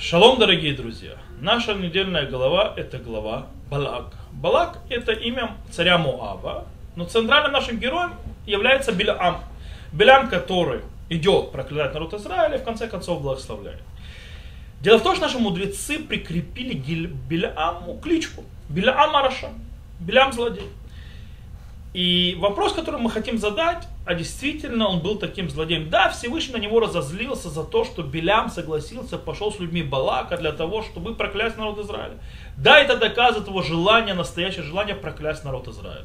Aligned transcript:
Шалом, 0.00 0.38
дорогие 0.38 0.74
друзья! 0.74 1.16
Наша 1.40 1.74
недельная 1.74 2.24
глава– 2.24 2.72
это 2.76 2.98
глава 2.98 3.48
Балак. 3.68 4.14
Балак– 4.30 4.78
это 4.88 5.10
имя 5.10 5.56
царя 5.72 5.98
Муава, 5.98 6.66
но 6.94 7.04
центральным 7.04 7.50
нашим 7.50 7.80
героем 7.80 8.12
является 8.46 8.92
Билям. 8.92 9.42
Билям, 9.90 10.28
который 10.28 10.82
идет 11.08 11.50
проклинать 11.50 11.94
народ 11.94 12.14
Израиля 12.14 12.58
и 12.58 12.60
в 12.60 12.64
конце 12.64 12.86
концов 12.86 13.22
благословляет. 13.22 13.82
Дело 14.82 14.98
в 14.98 15.02
том, 15.02 15.16
что 15.16 15.24
наши 15.24 15.40
мудрецы 15.40 15.98
прикрепили 15.98 16.74
Биляму 16.74 17.98
кличку. 17.98 18.44
Билям 18.68 19.16
Араша. 19.16 19.48
Билям 19.98 20.32
злодей. 20.32 20.68
И 21.94 22.36
вопрос, 22.38 22.74
который 22.74 23.00
мы 23.00 23.10
хотим 23.10 23.38
задать, 23.38 23.88
а 24.04 24.14
действительно 24.14 24.88
он 24.88 25.00
был 25.00 25.18
таким 25.18 25.48
злодеем. 25.48 25.88
Да, 25.88 26.10
Всевышний 26.10 26.54
на 26.54 26.58
него 26.58 26.80
разозлился 26.80 27.48
за 27.48 27.64
то, 27.64 27.84
что 27.84 28.02
Белям 28.02 28.50
согласился, 28.50 29.16
пошел 29.16 29.52
с 29.52 29.58
людьми 29.58 29.82
Балака 29.82 30.36
для 30.36 30.52
того, 30.52 30.82
чтобы 30.82 31.14
проклясть 31.14 31.56
народ 31.56 31.78
Израиля. 31.78 32.18
Да, 32.56 32.78
это 32.78 32.96
доказывает 32.96 33.48
его 33.48 33.62
желание, 33.62 34.14
настоящее 34.14 34.64
желание 34.64 34.94
проклясть 34.94 35.44
народ 35.44 35.66
Израиля. 35.68 36.04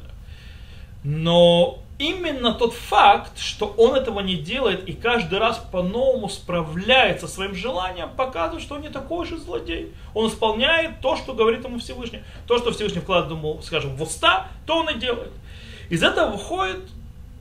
Но 1.04 1.80
именно 1.98 2.54
тот 2.54 2.72
факт, 2.72 3.38
что 3.38 3.66
он 3.76 3.94
этого 3.94 4.20
не 4.20 4.36
делает 4.36 4.88
и 4.88 4.94
каждый 4.94 5.38
раз 5.38 5.58
по-новому 5.70 6.30
справляется 6.30 7.28
своим 7.28 7.54
желанием, 7.54 8.08
показывает, 8.16 8.62
что 8.62 8.76
он 8.76 8.80
не 8.80 8.88
такой 8.88 9.26
же 9.26 9.36
злодей. 9.36 9.92
Он 10.14 10.28
исполняет 10.28 11.00
то, 11.02 11.16
что 11.16 11.34
говорит 11.34 11.62
ему 11.62 11.78
Всевышний. 11.78 12.20
То, 12.46 12.56
что 12.56 12.72
Всевышний 12.72 13.00
вкладывает 13.00 13.38
ему, 13.38 13.60
скажем, 13.62 13.96
в 13.96 14.02
уста, 14.02 14.48
то 14.66 14.78
он 14.78 14.88
и 14.88 14.98
делает. 14.98 15.30
Из 15.90 16.02
этого 16.02 16.30
выходит 16.30 16.80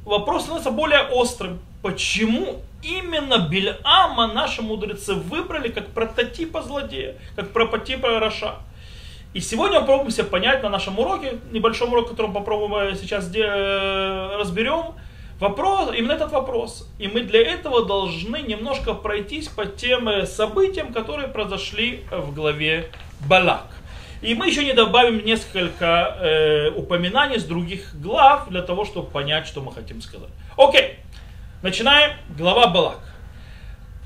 вопрос 0.05 0.43
становится 0.43 0.71
более 0.71 1.02
острым. 1.02 1.59
Почему 1.81 2.61
именно 2.81 3.47
Бельама 3.49 4.27
наши 4.33 4.61
мудрецы 4.61 5.13
выбрали 5.13 5.69
как 5.69 5.88
прототипа 5.88 6.61
злодея, 6.61 7.16
как 7.35 7.52
прототипа 7.52 8.19
Раша? 8.19 8.55
И 9.33 9.39
сегодня 9.39 9.79
мы 9.79 9.88
попробуем 9.88 10.25
понять 10.27 10.61
на 10.61 10.69
нашем 10.69 11.00
уроке, 11.00 11.39
небольшом 11.52 11.91
уроке, 11.91 12.11
который 12.11 12.27
мы 12.27 12.33
попробуем 12.35 12.95
сейчас 12.95 13.31
э, 13.35 14.35
разберем, 14.38 14.94
вопрос, 15.39 15.91
именно 15.95 16.11
этот 16.11 16.31
вопрос. 16.31 16.88
И 17.00 17.07
мы 17.07 17.22
для 17.22 17.41
этого 17.41 17.83
должны 17.83 18.38
немножко 18.44 18.94
пройтись 18.94 19.47
по 19.47 19.66
тем 19.66 20.07
э, 20.07 20.28
событиям, 20.28 20.94
которые 20.94 21.30
произошли 21.30 22.03
в 22.11 22.35
главе 22.35 22.91
Балак. 23.28 23.72
И 24.23 24.35
мы 24.35 24.47
еще 24.47 24.63
не 24.63 24.71
добавим 24.71 25.25
несколько 25.25 26.17
э, 26.17 26.69
упоминаний 26.69 27.39
с 27.39 27.43
других 27.43 27.93
глав 27.99 28.47
для 28.49 28.61
того, 28.61 28.85
чтобы 28.85 29.09
понять, 29.09 29.45
что 29.45 29.61
мы 29.61 29.73
хотим 29.73 30.02
сказать. 30.02 30.29
Окей, 30.55 30.99
начинаем. 31.61 32.13
Глава 32.38 32.67
Балак. 32.67 32.99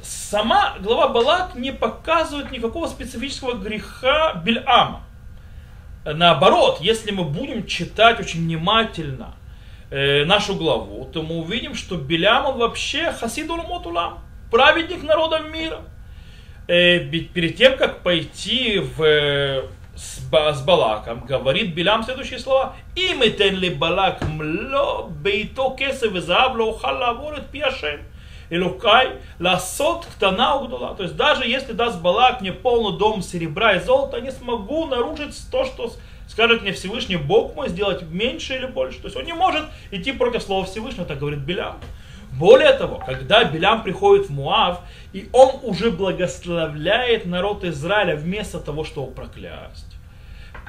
Сама 0.01 0.75
глава 0.79 1.09
Балак 1.09 1.53
не 1.53 1.71
показывает 1.71 2.51
никакого 2.51 2.87
специфического 2.87 3.53
греха 3.53 4.41
Бельама. 4.43 5.03
Наоборот, 6.03 6.79
если 6.81 7.11
мы 7.11 7.23
будем 7.23 7.67
читать 7.67 8.19
очень 8.19 8.39
внимательно 8.39 9.35
э, 9.91 10.25
нашу 10.25 10.55
главу, 10.55 11.05
то 11.05 11.21
мы 11.21 11.35
увидим, 11.35 11.75
что 11.75 11.95
Белям 11.95 12.57
вообще 12.57 13.11
хасидул 13.11 13.57
мотулам, 13.57 14.17
праведник 14.49 15.03
народов 15.03 15.47
мира. 15.51 15.81
Э, 16.67 17.01
перед 17.01 17.55
тем, 17.55 17.77
как 17.77 18.01
пойти 18.01 18.79
в 18.79 19.69
с, 19.97 20.61
Балаком, 20.61 21.25
говорит 21.25 21.73
Билам 21.73 22.03
следующие 22.03 22.39
слова. 22.39 22.75
Им 22.95 23.23
ли 23.23 23.69
Балак 23.69 24.21
мло 24.21 25.09
бейто 25.09 25.75
кесев 25.77 26.13
и 26.15 26.19
заавло 26.19 26.77
халаворит 26.77 27.47
пиашем. 27.47 28.01
Илукай 28.49 29.19
ласот 29.39 30.05
ктана 30.05 30.55
угдула. 30.55 30.95
То 30.95 31.03
есть 31.03 31.15
даже 31.15 31.45
если 31.45 31.73
даст 31.73 31.99
Балак 31.99 32.41
мне 32.41 32.53
полный 32.53 32.97
дом 32.97 33.21
серебра 33.21 33.73
и 33.73 33.79
золота, 33.79 34.21
не 34.21 34.31
смогу 34.31 34.85
нарушить 34.85 35.35
то, 35.51 35.65
что 35.65 35.91
скажет 36.27 36.61
мне 36.61 36.71
Всевышний 36.71 37.17
Бог 37.17 37.55
мой, 37.55 37.69
сделать 37.69 38.03
меньше 38.03 38.55
или 38.55 38.67
больше. 38.67 38.99
То 38.99 39.05
есть 39.07 39.17
он 39.17 39.25
не 39.25 39.33
может 39.33 39.65
идти 39.91 40.11
против 40.11 40.43
слова 40.43 40.65
Всевышнего, 40.65 41.05
так 41.05 41.19
говорит 41.19 41.39
Билям. 41.39 41.79
Более 42.37 42.73
того, 42.73 43.01
когда 43.03 43.43
Билям 43.43 43.83
приходит 43.83 44.27
в 44.27 44.29
Муав, 44.29 44.81
и 45.11 45.27
он 45.33 45.59
уже 45.63 45.89
благословляет 45.89 47.25
народ 47.25 47.63
Израиля 47.63 48.15
вместо 48.15 48.59
того, 48.59 48.83
чтобы 48.83 49.11
проклясть. 49.11 49.95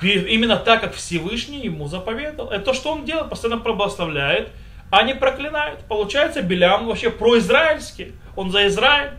Именно 0.00 0.56
так, 0.56 0.80
как 0.80 0.94
Всевышний 0.94 1.60
ему 1.60 1.88
заповедал. 1.88 2.50
Это 2.50 2.66
то, 2.66 2.72
что 2.72 2.92
он 2.92 3.04
делает, 3.04 3.28
постоянно 3.28 3.60
благословляет, 3.60 4.48
а 4.90 5.02
не 5.02 5.14
проклинает. 5.14 5.80
Получается, 5.80 6.40
Билям 6.40 6.86
вообще 6.86 7.10
произраильский. 7.10 8.12
Он 8.36 8.50
за 8.50 8.66
Израиль. 8.68 9.10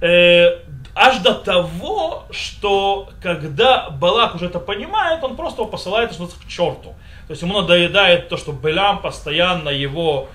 Э, 0.00 0.60
аж 0.94 1.18
до 1.18 1.34
того, 1.34 2.24
что 2.30 3.10
когда 3.22 3.90
Балак 3.90 4.36
уже 4.36 4.46
это 4.46 4.60
понимает, 4.60 5.22
он 5.24 5.36
просто 5.36 5.62
его 5.62 5.70
посылает 5.70 6.12
что 6.12 6.26
к 6.26 6.48
черту. 6.48 6.94
То 7.26 7.32
есть 7.32 7.42
ему 7.42 7.60
надоедает 7.60 8.28
то, 8.28 8.36
что 8.36 8.52
Билям 8.52 9.02
постоянно 9.02 9.68
его 9.68 10.28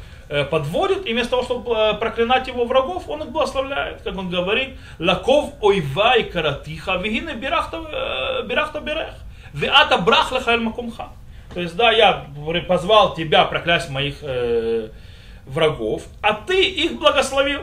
подводит, 0.45 1.05
и 1.05 1.13
вместо 1.13 1.31
того, 1.31 1.43
чтобы 1.43 1.75
э, 1.75 1.93
проклинать 1.95 2.47
его 2.47 2.65
врагов, 2.65 3.09
он 3.09 3.23
их 3.23 3.29
благословляет. 3.31 4.01
Как 4.01 4.17
он 4.17 4.29
говорит, 4.29 4.77
лаков 4.97 5.53
ойвай 5.61 6.23
каратиха, 6.23 6.95
вегине 6.95 7.33
бирахта 7.33 7.77
э, 7.77 8.47
берех, 8.47 9.15
веата 9.53 9.97
брах 9.97 10.31
лехаэль 10.31 10.61
макумха. 10.61 11.09
То 11.53 11.59
есть, 11.59 11.75
да, 11.75 11.91
я 11.91 12.27
позвал 12.67 13.13
тебя 13.13 13.43
проклясть 13.43 13.89
моих 13.89 14.19
э, 14.21 14.89
врагов, 15.45 16.03
а 16.21 16.33
ты 16.33 16.63
их 16.63 16.97
благословил. 16.97 17.61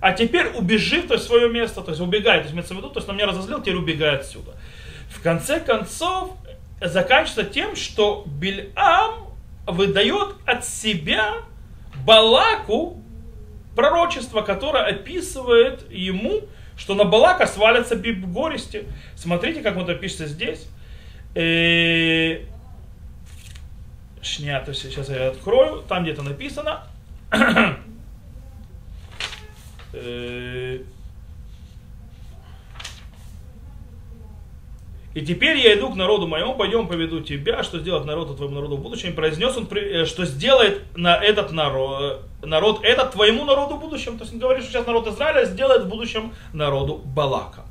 А 0.00 0.12
теперь 0.12 0.48
убежи 0.56 1.02
в 1.02 1.18
свое 1.18 1.48
место, 1.48 1.82
то 1.82 1.90
есть 1.90 2.00
убегай, 2.00 2.38
то 2.38 2.42
есть 2.42 2.52
имеется 2.52 2.74
в 2.74 2.80
то 2.80 2.92
есть 2.96 3.08
на 3.08 3.12
меня 3.12 3.26
разозлил, 3.26 3.60
теперь 3.60 3.76
убегай 3.76 4.16
отсюда. 4.16 4.52
В 5.08 5.20
конце 5.22 5.58
концов, 5.58 6.32
заканчивается 6.80 7.44
тем, 7.44 7.74
что 7.76 8.24
Бильам 8.26 9.28
выдает 9.66 10.36
от 10.46 10.64
себя 10.64 11.34
Балаку 12.08 13.02
пророчество, 13.76 14.40
которое 14.40 14.84
описывает 14.84 15.84
ему, 15.92 16.40
что 16.78 16.94
на 16.94 17.04
Балака 17.04 17.46
свалятся 17.46 17.96
горести. 17.96 18.86
Смотрите, 19.14 19.60
как 19.60 19.76
вот 19.76 19.90
опишется 19.90 20.26
здесь. 20.26 20.66
Э, 21.34 22.46
шня, 24.22 24.58
то 24.60 24.70
есть 24.70 24.80
сейчас 24.80 25.10
я 25.10 25.28
открою, 25.28 25.82
там 25.86 26.04
где-то 26.04 26.22
написано. 26.22 26.84
И 35.18 35.20
теперь 35.20 35.56
я 35.58 35.74
иду 35.74 35.90
к 35.90 35.96
народу 35.96 36.28
моему, 36.28 36.54
пойдем 36.54 36.86
поведу 36.86 37.20
тебя, 37.20 37.64
что 37.64 37.80
сделать 37.80 38.04
народу 38.04 38.36
твоему 38.36 38.54
народу 38.54 38.76
в 38.76 38.82
будущем. 38.82 39.08
И 39.08 39.12
произнес 39.12 39.56
он, 39.56 39.66
э, 39.72 40.04
что 40.04 40.24
сделает 40.24 40.82
на 40.96 41.16
этот 41.16 41.50
народ, 41.50 42.22
э, 42.40 42.46
народ 42.46 42.84
этот 42.84 43.10
твоему 43.10 43.44
народу 43.44 43.78
в 43.78 43.80
будущем. 43.80 44.16
То 44.16 44.22
есть 44.22 44.34
он 44.34 44.38
говорит, 44.38 44.62
что 44.62 44.74
сейчас 44.74 44.86
народ 44.86 45.08
Израиля 45.08 45.44
сделает 45.44 45.86
в 45.86 45.88
будущем 45.88 46.34
народу 46.52 47.02
Балака. 47.04 47.64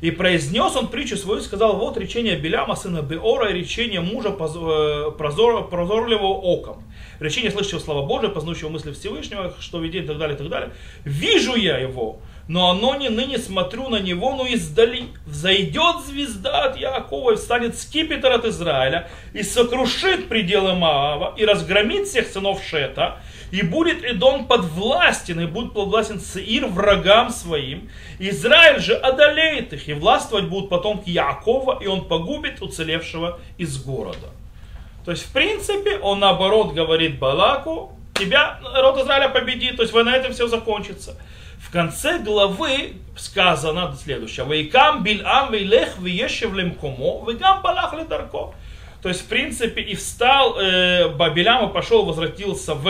И 0.00 0.10
произнес 0.10 0.74
он 0.74 0.88
притчу 0.88 1.16
свою, 1.16 1.40
сказал, 1.40 1.76
вот 1.76 1.96
речение 1.98 2.36
Беляма, 2.36 2.74
сына 2.74 3.00
Беора, 3.00 3.50
и 3.50 3.54
речение 3.54 4.00
мужа 4.00 4.30
э, 4.30 5.12
прозор, 5.16 5.68
прозорливого 5.68 6.34
оком. 6.34 6.82
Речение 7.20 7.52
слышащего 7.52 7.78
слова 7.78 8.04
Божия, 8.04 8.28
познающего 8.28 8.70
мысли 8.70 8.90
Всевышнего, 8.90 9.54
что 9.60 9.78
видит 9.78 10.04
и 10.04 10.06
так 10.08 10.18
далее, 10.18 10.34
и 10.34 10.38
так 10.38 10.48
далее. 10.48 10.70
Вижу 11.04 11.54
я 11.54 11.78
его, 11.78 12.18
но 12.48 12.70
оно 12.70 12.94
не 12.94 13.08
ныне 13.08 13.38
смотрю 13.38 13.88
на 13.88 13.96
него, 13.96 14.34
но 14.36 14.46
издали. 14.46 15.04
Взойдет 15.26 16.04
звезда 16.06 16.64
от 16.64 16.76
Якова 16.76 17.32
и 17.32 17.36
встанет 17.36 17.78
скипетр 17.78 18.30
от 18.30 18.44
Израиля, 18.44 19.08
и 19.32 19.42
сокрушит 19.42 20.28
пределы 20.28 20.74
Маава, 20.74 21.34
и 21.36 21.44
разгромит 21.44 22.06
всех 22.06 22.28
сынов 22.28 22.62
Шета, 22.62 23.18
и 23.50 23.62
будет 23.62 24.04
Идон 24.04 24.46
подвластен, 24.46 25.40
и 25.40 25.46
будет 25.46 25.72
подвластен 25.72 26.20
Сеир 26.20 26.66
врагам 26.66 27.30
своим. 27.30 27.90
Израиль 28.18 28.80
же 28.80 28.94
одолеет 28.94 29.72
их, 29.72 29.88
и 29.88 29.94
властвовать 29.94 30.46
будут 30.46 30.70
потомки 30.70 31.10
Якова, 31.10 31.78
и 31.82 31.86
он 31.86 32.06
погубит 32.06 32.62
уцелевшего 32.62 33.38
из 33.58 33.82
города. 33.82 34.28
То 35.04 35.10
есть, 35.10 35.24
в 35.24 35.32
принципе, 35.32 35.98
он 35.98 36.20
наоборот 36.20 36.74
говорит 36.74 37.18
Балаку, 37.18 37.92
тебя 38.14 38.58
народ 38.62 38.98
Израиля 38.98 39.28
победит, 39.28 39.76
то 39.76 39.82
есть 39.82 39.92
война 39.92 40.16
это 40.16 40.32
все 40.32 40.48
закончится. 40.48 41.16
В 41.66 41.72
конце 41.72 42.20
главы 42.20 42.92
сказано 43.16 43.92
следующее. 44.00 44.46
Вейкам 44.46 45.02
бильам 45.02 45.50
вейлех 45.50 45.98
веешев 45.98 46.54
лемкомо, 46.54 47.28
вегам 47.28 47.60
балах 47.60 47.92
ледарко. 47.92 48.54
То 49.02 49.08
есть, 49.08 49.22
в 49.22 49.26
принципе, 49.26 49.82
и 49.82 49.96
встал 49.96 50.60
э, 50.60 51.08
Бабилям 51.08 51.68
и 51.68 51.72
пошел, 51.72 52.04
возвратился 52.04 52.74
в, 52.74 52.88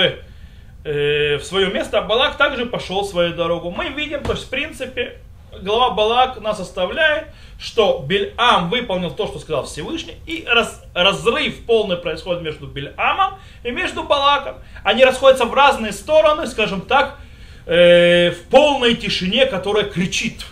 э, 0.84 1.36
в 1.38 1.42
свое 1.42 1.68
место, 1.68 1.98
а 1.98 2.02
Балак 2.02 2.36
также 2.36 2.66
пошел 2.66 3.04
свою 3.04 3.34
дорогу. 3.34 3.70
Мы 3.70 3.88
видим, 3.88 4.22
то 4.22 4.32
есть, 4.32 4.44
в 4.44 4.50
принципе, 4.50 5.20
глава 5.62 5.90
Балак 5.90 6.40
нас 6.42 6.60
оставляет, 6.60 7.28
что 7.58 8.04
Бельам 8.06 8.68
выполнил 8.68 9.10
то, 9.10 9.26
что 9.26 9.38
сказал 9.38 9.64
Всевышний, 9.64 10.16
и 10.26 10.44
раз, 10.46 10.84
разрыв 10.92 11.64
полный 11.64 11.96
происходит 11.96 12.42
между 12.42 12.66
Бельамом 12.66 13.38
и 13.64 13.70
между 13.70 14.02
Балаком. 14.02 14.56
Они 14.84 15.02
расходятся 15.02 15.46
в 15.46 15.54
разные 15.54 15.92
стороны, 15.92 16.46
скажем 16.46 16.82
так, 16.82 17.18
э, 17.66 18.30
в 18.30 18.42
полной 18.44 18.94
тишине, 18.94 19.46
которая 19.46 19.84
кричит. 19.84 20.46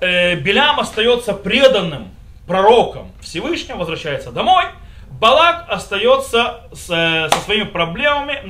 э, 0.00 0.36
Белям 0.36 0.78
остается 0.80 1.32
преданным 1.32 2.08
пророком 2.46 3.10
Всевышнего, 3.20 3.78
возвращается 3.78 4.30
домой. 4.30 4.64
Балак 5.10 5.66
остается 5.68 6.60
с, 6.72 6.90
э, 6.90 7.28
со 7.30 7.40
своими 7.44 7.64
проблемами, 7.64 8.40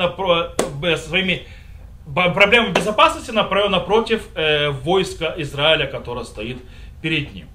со 0.97 1.09
своими 1.09 1.47
проблемами 2.13 2.73
безопасности 2.73 3.31
напротив 3.31 4.29
э, 4.35 4.71
войска 4.71 5.35
Израиля, 5.39 5.87
которое 5.87 6.25
стоит 6.25 6.59
перед 7.01 7.33
ним. 7.35 7.49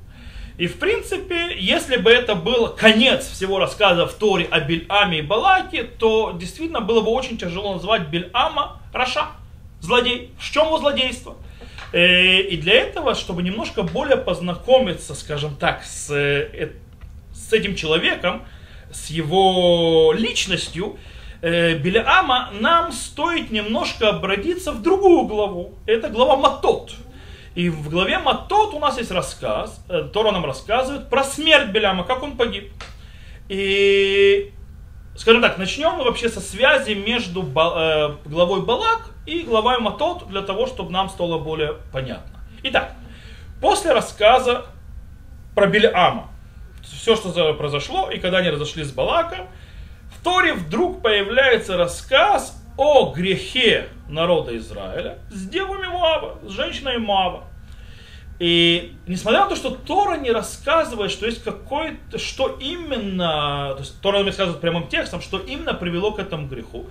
И 0.58 0.68
в 0.68 0.78
принципе, 0.78 1.56
если 1.58 1.96
бы 1.96 2.12
это 2.12 2.36
был 2.36 2.68
конец 2.68 3.30
всего 3.30 3.60
рассказа 3.60 4.06
в 4.06 4.14
Торе 4.14 4.46
о 4.52 4.60
Бельаме 4.60 5.20
и 5.20 5.22
Балаке, 5.22 5.84
то 5.84 6.34
действительно 6.38 6.82
было 6.82 7.02
бы 7.02 7.12
очень 7.12 7.38
тяжело 7.38 7.74
назвать 7.74 8.08
Бельама 8.10 8.82
Раша, 8.92 9.28
злодей. 9.82 10.32
В 10.40 10.52
чем 10.52 10.68
его 10.68 10.78
злодейство? 10.78 11.36
Э, 11.92 12.42
и 12.42 12.58
для 12.58 12.74
этого, 12.74 13.16
чтобы 13.16 13.42
немножко 13.42 13.84
более 13.84 14.18
познакомиться, 14.18 15.16
скажем 15.16 15.56
так, 15.56 15.84
с, 15.84 16.12
э, 16.12 16.72
с 17.34 17.52
этим 17.52 17.76
человеком, 17.76 18.44
с 18.92 19.10
его 19.10 20.14
личностью, 20.16 20.98
э, 21.42 21.76
Беляама, 21.76 22.52
нам 22.60 22.92
стоит 22.92 23.52
немножко 23.52 24.10
обратиться 24.10 24.72
в 24.72 24.82
другую 24.82 25.26
главу. 25.26 25.74
Это 25.86 26.10
глава 26.10 26.36
Матот. 26.36 26.94
И 27.56 27.70
в 27.70 27.90
главе 27.90 28.20
Матот 28.20 28.74
у 28.74 28.80
нас 28.80 28.98
есть 28.98 29.12
рассказ, 29.12 29.84
Тора 30.14 30.32
нам 30.32 30.46
рассказывает 30.46 31.10
про 31.10 31.24
смерть 31.24 31.70
Беляма, 31.70 32.04
как 32.04 32.22
он 32.22 32.38
погиб. 32.38 32.72
И, 33.50 34.52
скажем 35.20 35.42
так, 35.42 35.58
начнем 35.58 35.98
вообще 35.98 36.30
со 36.30 36.40
связи 36.40 36.94
между 36.94 37.44
главой 37.44 38.62
Балак 38.62 39.12
и 39.26 39.42
главой 39.42 39.78
Матот 39.80 40.30
для 40.30 40.42
того, 40.42 40.66
чтобы 40.66 40.92
нам 40.92 41.10
стало 41.10 41.38
более 41.38 41.76
понятно. 41.92 42.40
Итак, 42.64 42.94
после 43.60 43.92
рассказа 43.92 44.66
про 45.56 45.68
Беляама, 45.68 46.30
все, 46.84 47.18
что 47.18 47.54
произошло, 47.54 48.10
и 48.10 48.18
когда 48.18 48.38
они 48.38 48.50
разошлись 48.50 48.88
с 48.88 48.92
Балаком, 48.94 49.48
в 50.18 50.24
Торе 50.24 50.54
вдруг 50.54 51.02
появляется 51.02 51.76
рассказ 51.76 52.56
о 52.78 53.12
грехе 53.12 53.90
народа 54.08 54.56
Израиля 54.58 55.20
с 55.32 55.46
девами 55.50 55.88
Муава, 55.88 56.40
с 56.44 56.50
женщиной 56.52 56.98
Муава. 56.98 57.44
И 58.40 58.96
несмотря 59.06 59.42
на 59.42 59.50
то, 59.50 59.56
что 59.56 59.72
Тора 59.72 60.18
не 60.18 60.32
рассказывает, 60.32 61.12
что 61.12 61.26
есть 61.26 61.44
какой-то, 61.44 62.18
что 62.18 62.58
именно, 62.60 63.74
то 63.74 63.80
есть 63.80 64.00
Тора 64.02 64.20
не 64.20 64.28
рассказывает 64.28 64.62
прямым 64.62 64.88
текстом, 64.88 65.22
что 65.22 65.40
именно 65.40 65.74
привело 65.74 66.14
к 66.14 66.20
этому 66.20 66.48
греху, 66.48 66.86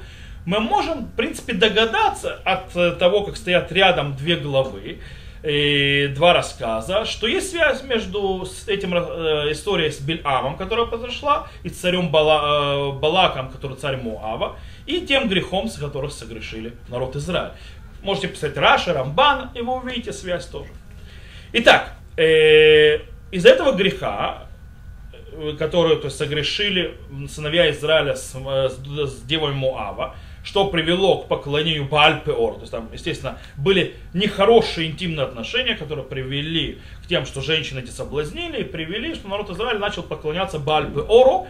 мы 0.45 0.61
можем, 0.61 1.06
в 1.06 1.17
принципе, 1.17 1.55
догадаться 1.55 2.41
от 2.45 2.99
того, 2.99 3.23
как 3.25 3.37
стоят 3.37 3.73
рядом 3.73 4.15
две 4.15 4.37
главы, 4.37 5.00
и 5.43 6.12
два 6.15 6.33
рассказа, 6.33 7.05
что 7.05 7.27
есть 7.27 7.50
связь 7.50 7.83
между 7.83 8.47
этим 8.67 8.95
э, 8.95 9.53
историей 9.53 9.91
с 9.91 10.00
Бельамом, 10.00 10.56
которая 10.56 10.87
произошла, 10.87 11.47
и 11.62 11.69
царем 11.69 12.11
Бала, 12.11 12.91
э, 12.91 12.99
Балаком, 12.99 13.50
который 13.50 13.77
царь 13.77 13.99
Муава, 13.99 14.56
и 14.87 15.00
тем 15.03 15.29
грехом, 15.29 15.69
с 15.69 15.77
которых 15.77 16.12
согрешили 16.12 16.73
народ 16.89 17.15
Израиля. 17.17 17.55
Можете 18.03 18.29
писать 18.29 18.56
Раша, 18.56 18.93
Рамбан, 18.93 19.50
и 19.55 19.61
вы 19.61 19.77
увидите 19.77 20.12
связь 20.12 20.47
тоже. 20.47 20.71
Итак, 21.50 21.95
э, 22.19 22.99
из 23.31 23.47
этого 23.47 23.73
греха, 23.73 24.49
э, 25.33 25.55
который 25.59 25.97
то 25.97 26.06
есть, 26.06 26.19
согрешили 26.19 26.95
сыновья 27.31 27.71
Израиля 27.71 28.17
с, 28.17 28.35
э, 28.35 28.69
с, 28.69 29.11
с 29.11 29.23
девой 29.23 29.55
Муава, 29.55 30.15
что 30.45 30.67
привело 30.67 31.23
к 31.23 31.29
поклонению 31.29 31.87
Бааль-Пеор. 31.87 32.56
То 32.56 32.61
есть 32.61 32.73
там, 32.73 32.91
естественно, 32.93 33.39
были 33.56 33.95
нехорошие 34.12 34.91
интимные 34.91 35.25
отношения, 35.25 35.75
которые 35.75 36.05
привели 36.05 36.81
к 37.03 37.06
тем, 37.06 37.25
что 37.25 37.41
женщины 37.41 37.81
эти 37.81 37.91
соблазнили, 37.91 38.61
и 38.61 38.65
привели, 38.65 39.15
что 39.15 39.29
народ 39.29 39.49
Израиля 39.49 39.79
начал 39.79 40.03
поклоняться 40.03 40.59
Бааль-Пеору. 40.59 41.49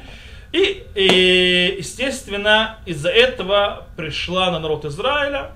И, 0.53 0.85
и, 0.95 1.75
естественно, 1.79 2.79
из-за 2.87 3.11
этого 3.11 3.89
пришла 3.97 4.53
на 4.53 4.61
народ 4.61 4.85
Израиля 4.85 5.51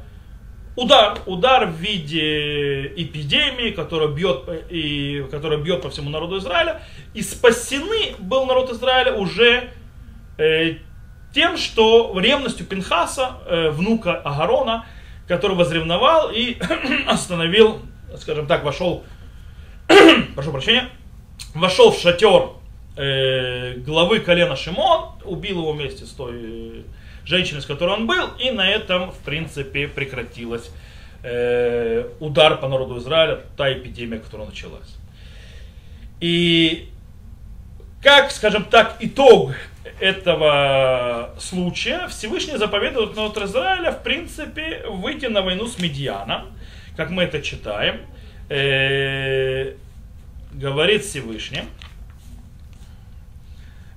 удар, 0.77 1.19
удар 1.27 1.67
в 1.67 1.77
виде 1.77 2.87
эпидемии, 2.87 3.71
которая 3.71 4.09
бьет, 4.09 4.49
и, 4.71 5.27
которая 5.31 5.59
бьет 5.59 5.83
по 5.83 5.91
всему 5.91 6.11
народу 6.11 6.39
Израиля. 6.39 6.83
И 7.15 7.23
спасены 7.23 8.15
был 8.19 8.47
народ 8.47 8.71
Израиля 8.71 9.15
уже 9.15 9.71
э, 10.39 10.77
тем, 11.35 11.57
что 11.57 12.19
ревностью 12.19 12.67
Пинхаса, 12.67 13.39
э, 13.47 13.71
внука 13.71 14.15
Агарона, 14.17 14.87
который 15.29 15.57
возревновал 15.57 16.31
и 16.31 16.57
остановил, 17.07 17.81
скажем 18.19 18.47
так, 18.47 18.65
вошел, 18.65 19.05
прошу 20.35 20.53
прощения, 20.53 20.89
вошел 21.55 21.91
в 21.91 21.99
шатер 21.99 22.51
э, 22.97 23.75
главы 23.79 24.21
колена 24.21 24.57
Шимон, 24.57 25.11
убил 25.25 25.61
его 25.61 25.73
вместе 25.73 26.05
с 26.05 26.11
той 26.11 26.35
э, 26.35 26.83
женщиной, 27.25 27.63
с 27.63 27.67
которой 27.67 27.97
он 27.97 28.07
был, 28.07 28.29
и 28.39 28.51
на 28.51 28.69
этом, 28.69 29.11
в 29.11 29.19
принципе, 29.19 29.89
прекратилась 29.89 30.71
э, 31.23 32.09
удар 32.21 32.59
по 32.59 32.69
народу 32.69 32.99
Израиля, 32.99 33.41
та 33.57 33.73
эпидемия, 33.73 34.19
которая 34.19 34.49
началась. 34.49 34.97
И 36.21 36.89
как, 38.03 38.31
скажем 38.31 38.65
так, 38.65 38.97
итог 39.01 39.53
этого 40.01 41.35
случая 41.39 42.09
Всевышний 42.09 42.57
заповедует 42.57 43.17
народ 43.17 43.37
Израиля, 43.39 43.93
в 43.93 44.03
принципе, 44.03 44.85
выйти 44.89 45.27
на 45.27 45.43
войну 45.43 45.67
с 45.67 45.79
Медианом, 45.79 46.47
как 46.97 47.11
мы 47.11 47.25
это 47.25 47.41
читаем, 47.41 48.01
э, 48.49 49.75
говорит 50.53 51.05
Всевышний. 51.05 51.63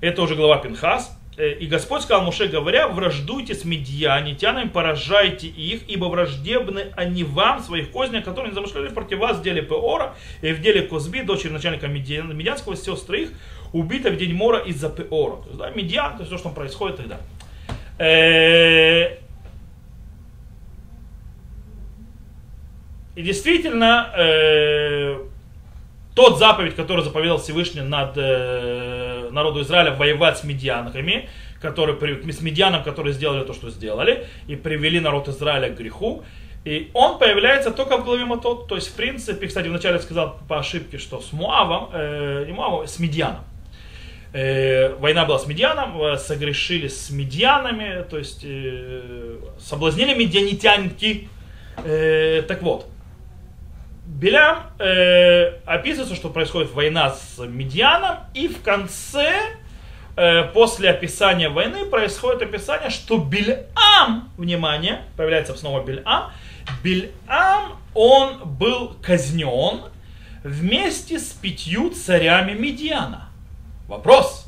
Это 0.02 0.22
уже 0.22 0.36
глава 0.36 0.58
Пинхас. 0.58 1.18
Э, 1.38 1.52
и 1.52 1.68
Господь 1.68 2.02
сказал 2.02 2.24
Муше, 2.24 2.48
говоря, 2.48 2.88
враждуйте 2.88 3.56
с 3.56 3.66
медианитянами, 3.66 4.70
поражайте 4.70 5.48
их, 5.48 5.82
ибо 5.88 6.06
враждебны 6.06 6.94
они 6.96 7.24
вам, 7.24 7.62
своих 7.62 7.92
кознях, 7.92 8.24
которые 8.24 8.52
не 8.52 8.56
замышляли 8.56 8.88
против 8.88 9.20
вас 9.20 9.38
в 9.38 9.42
деле 9.42 9.62
Пеора 9.62 10.16
и 10.42 10.54
в 10.54 10.62
деле 10.62 10.84
Козби, 10.84 11.22
дочери 11.22 11.52
начальника 11.52 11.88
медианского, 11.88 12.76
сестры 12.76 13.24
их, 13.24 13.30
убита 13.74 14.10
в 14.10 14.18
день 14.18 14.34
мора 14.34 14.60
из-за 14.60 14.90
Пеора. 14.90 15.38
То 15.38 15.48
есть, 15.48 15.58
да, 15.58 15.70
медиан, 15.72 16.14
то 16.14 16.20
есть 16.20 16.30
то, 16.30 16.38
что 16.38 16.46
там 16.46 16.56
происходит 16.56 16.98
тогда. 16.98 17.20
Э, 17.98 19.18
и 23.16 23.22
действительно, 23.22 24.14
э, 24.18 25.20
тот 26.16 26.40
заповедь, 26.40 26.76
который 26.76 27.04
заповедал 27.04 27.40
Всевышний 27.40 27.82
над 27.82 28.16
народу 29.36 29.62
Израиля 29.62 29.92
воевать 29.92 30.40
с 30.40 30.44
медианами, 30.44 31.30
которые, 31.62 31.98
с 32.32 32.42
медианом, 32.42 32.84
которые 32.84 33.14
сделали 33.14 33.44
то, 33.44 33.54
что 33.54 33.70
сделали, 33.70 34.26
и 34.48 34.56
привели 34.56 35.00
народ 35.00 35.28
Израиля 35.28 35.70
к 35.70 35.78
греху, 35.78 36.24
и 36.66 36.90
он 36.94 37.20
появляется 37.20 37.70
только 37.70 37.98
в 37.98 38.04
главе 38.04 38.26
Матот. 38.26 38.68
То 38.68 38.76
есть, 38.76 38.88
в 38.88 38.96
принципе, 38.96 39.48
кстати, 39.48 39.68
вначале 39.68 40.00
сказал 40.00 40.40
по 40.48 40.58
ошибке, 40.58 40.98
что 40.98 41.22
с 41.22 41.32
Муавом, 41.32 41.90
э, 41.94 42.46
не 42.48 42.54
Муавом, 42.54 42.88
с 42.88 42.98
Медианом. 42.98 43.44
Э, 44.34 44.96
война 44.96 45.26
была 45.26 45.38
с 45.38 45.46
Медианом, 45.46 46.02
э, 46.02 46.18
согрешили 46.18 46.88
с 46.88 47.12
Медианами, 47.12 48.04
то 48.10 48.18
есть 48.18 48.44
э, 48.44 49.38
соблазнили 49.60 50.16
медианитянки. 50.16 51.30
Э, 51.86 52.42
так 52.48 52.64
вот, 52.64 52.88
Белям 54.06 54.72
э, 54.80 55.58
описывается, 55.66 56.16
что 56.16 56.30
происходит 56.30 56.72
война 56.72 57.12
с 57.12 57.40
Медианом, 57.40 58.18
и 58.34 58.48
в 58.48 58.62
конце, 58.62 59.34
э, 60.16 60.44
после 60.54 60.92
описания 60.92 61.50
войны, 61.50 61.86
происходит 61.86 62.44
описание, 62.44 62.92
что 62.92 63.18
Бельам, 63.18 64.30
внимание, 64.38 65.02
появляется 65.18 65.56
снова 65.56 65.84
Бельам, 65.84 66.32
Бельам, 66.84 67.80
он 67.96 68.42
был 68.46 68.96
казнен 69.02 69.82
вместе 70.44 71.18
с 71.18 71.32
пятью 71.32 71.90
царями 71.90 72.54
Медиана. 72.54 73.30
Вопрос, 73.88 74.46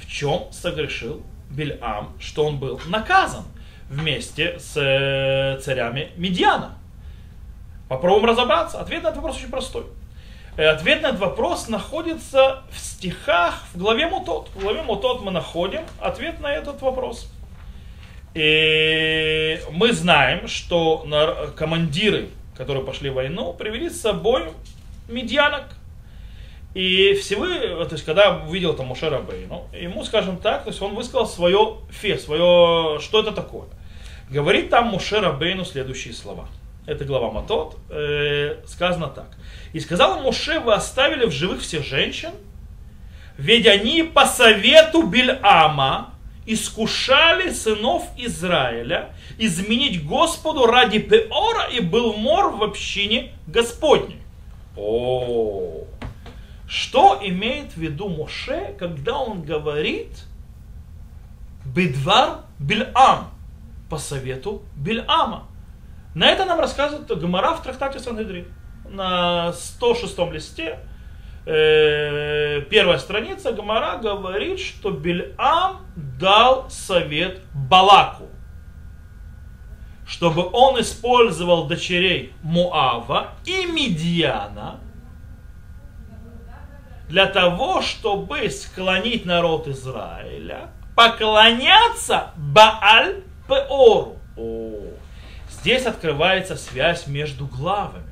в 0.00 0.10
чем 0.10 0.50
согрешил 0.50 1.22
Бельам, 1.50 2.14
что 2.18 2.46
он 2.46 2.58
был 2.58 2.80
наказан 2.86 3.44
вместе 3.90 4.58
с 4.58 4.76
э, 4.76 5.60
царями 5.60 6.10
Медиана? 6.16 6.78
Попробуем 7.88 8.26
разобраться. 8.26 8.80
Ответ 8.80 9.02
на 9.02 9.08
этот 9.08 9.16
вопрос 9.16 9.36
очень 9.36 9.50
простой. 9.50 9.84
Э, 10.56 10.68
ответ 10.68 11.02
на 11.02 11.08
этот 11.08 11.20
вопрос 11.20 11.68
находится 11.68 12.62
в 12.70 12.78
стихах 12.78 13.64
в 13.74 13.78
главе 13.78 14.06
Мутот. 14.06 14.48
В 14.54 14.60
главе 14.60 14.82
Мутот 14.82 15.22
мы 15.22 15.30
находим 15.30 15.82
ответ 16.00 16.40
на 16.40 16.52
этот 16.52 16.80
вопрос. 16.80 17.30
И 18.34 19.60
мы 19.70 19.92
знаем, 19.92 20.48
что 20.48 21.06
командиры, 21.56 22.30
которые 22.56 22.84
пошли 22.84 23.10
в 23.10 23.14
войну, 23.14 23.52
привели 23.52 23.88
с 23.88 24.00
собой 24.00 24.50
медьянок. 25.08 25.64
И 26.74 27.14
всевы, 27.14 27.84
то 27.84 27.92
есть, 27.92 28.04
когда 28.04 28.36
увидел 28.48 28.74
там 28.74 28.86
Мушера 28.86 29.20
Бейну, 29.20 29.68
ему, 29.72 30.02
скажем 30.02 30.38
так, 30.38 30.64
то 30.64 30.70
есть 30.70 30.82
он 30.82 30.96
высказал 30.96 31.26
свое 31.26 31.76
фе, 31.90 32.18
свое, 32.18 32.98
что 32.98 33.20
это 33.20 33.30
такое. 33.30 33.68
Говорит 34.28 34.70
там 34.70 34.88
Мушера 34.88 35.30
Бейну 35.30 35.64
следующие 35.64 36.12
слова. 36.12 36.48
Это 36.86 37.04
глава 37.04 37.30
Матот, 37.30 37.78
э, 37.90 38.56
сказано 38.66 39.08
так. 39.08 39.28
И 39.72 39.80
сказал 39.80 40.20
Муше, 40.20 40.60
вы 40.60 40.74
оставили 40.74 41.24
в 41.24 41.30
живых 41.30 41.62
всех 41.62 41.84
женщин, 41.84 42.30
ведь 43.38 43.66
они 43.66 44.02
по 44.02 44.26
совету 44.26 45.02
Бельама 45.02 46.14
искушали 46.46 47.50
сынов 47.50 48.06
Израиля 48.18 49.14
изменить 49.38 50.06
Господу 50.06 50.66
ради 50.66 50.98
Пеора 50.98 51.64
и 51.72 51.80
был 51.80 52.12
мор 52.14 52.54
в 52.54 52.62
общине 52.62 53.32
Господней. 53.46 54.20
О, 54.76 55.84
что 56.68 57.18
имеет 57.22 57.72
в 57.72 57.78
виду 57.78 58.08
Моше, 58.08 58.74
когда 58.78 59.18
он 59.18 59.42
говорит 59.42 60.10
Бедвар 61.64 62.40
Бельам 62.58 63.30
по 63.88 63.96
совету 63.96 64.62
Бельама? 64.76 65.48
На 66.14 66.26
это 66.26 66.44
нам 66.44 66.60
рассказывает 66.60 67.06
Гамара 67.18 67.54
в 67.54 67.62
трактате 67.62 67.98
Сангедрин 67.98 68.46
на 68.88 69.52
106 69.52 70.16
листе 70.32 70.78
э, 71.44 72.60
первая 72.70 72.98
страница 72.98 73.52
Гамара 73.52 73.98
говорит, 73.98 74.60
что 74.60 74.90
Бельам 74.90 75.80
дал 75.96 76.70
совет 76.70 77.40
Балаку, 77.52 78.28
чтобы 80.06 80.48
он 80.52 80.80
использовал 80.80 81.66
дочерей 81.66 82.32
Муава 82.42 83.30
и 83.44 83.66
Медиана 83.66 84.78
для 87.08 87.26
того, 87.26 87.82
чтобы 87.82 88.48
склонить 88.50 89.24
народ 89.24 89.66
Израиля 89.66 90.70
поклоняться 90.94 92.30
Бааль 92.36 93.22
Пеору. 93.48 94.16
О, 94.36 94.93
здесь 95.64 95.86
открывается 95.86 96.56
связь 96.56 97.06
между 97.06 97.46
главами. 97.46 98.04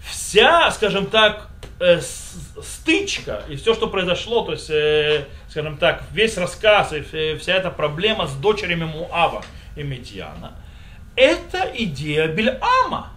Вся, 0.00 0.70
скажем 0.70 1.06
так, 1.06 1.48
э, 1.80 2.00
стычка 2.00 3.42
и 3.48 3.56
все, 3.56 3.74
что 3.74 3.88
произошло, 3.88 4.42
то 4.44 4.52
есть, 4.52 4.70
э, 4.70 5.26
скажем 5.48 5.76
так, 5.76 6.04
весь 6.12 6.36
рассказ 6.36 6.92
и 6.92 7.02
э, 7.12 7.36
вся 7.36 7.54
эта 7.54 7.72
проблема 7.72 8.28
с 8.28 8.34
дочерями 8.34 8.84
Муава 8.84 9.42
и 9.74 9.82
Медьяна, 9.82 10.52
это 11.16 11.68
идея 11.74 12.28
Бельама. 12.28 13.10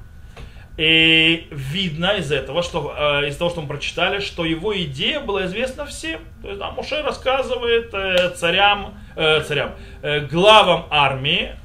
И 0.78 1.48
видно 1.52 2.18
из 2.18 2.32
этого, 2.32 2.64
что 2.64 2.96
э, 2.98 3.30
из 3.30 3.38
того, 3.38 3.52
что 3.52 3.62
мы 3.62 3.68
прочитали, 3.68 4.20
что 4.22 4.44
его 4.44 4.76
идея 4.76 5.20
была 5.20 5.46
известна 5.46 5.86
всем. 5.86 6.20
То 6.42 6.48
есть, 6.48 6.60
да, 6.60 6.72
Муше 6.72 7.02
рассказывает 7.04 7.94
э, 7.94 8.32
царям, 8.32 8.96
э, 9.16 9.42
царям, 9.42 9.76
э, 10.02 10.22
главам 10.22 10.88
армии, 10.90 11.56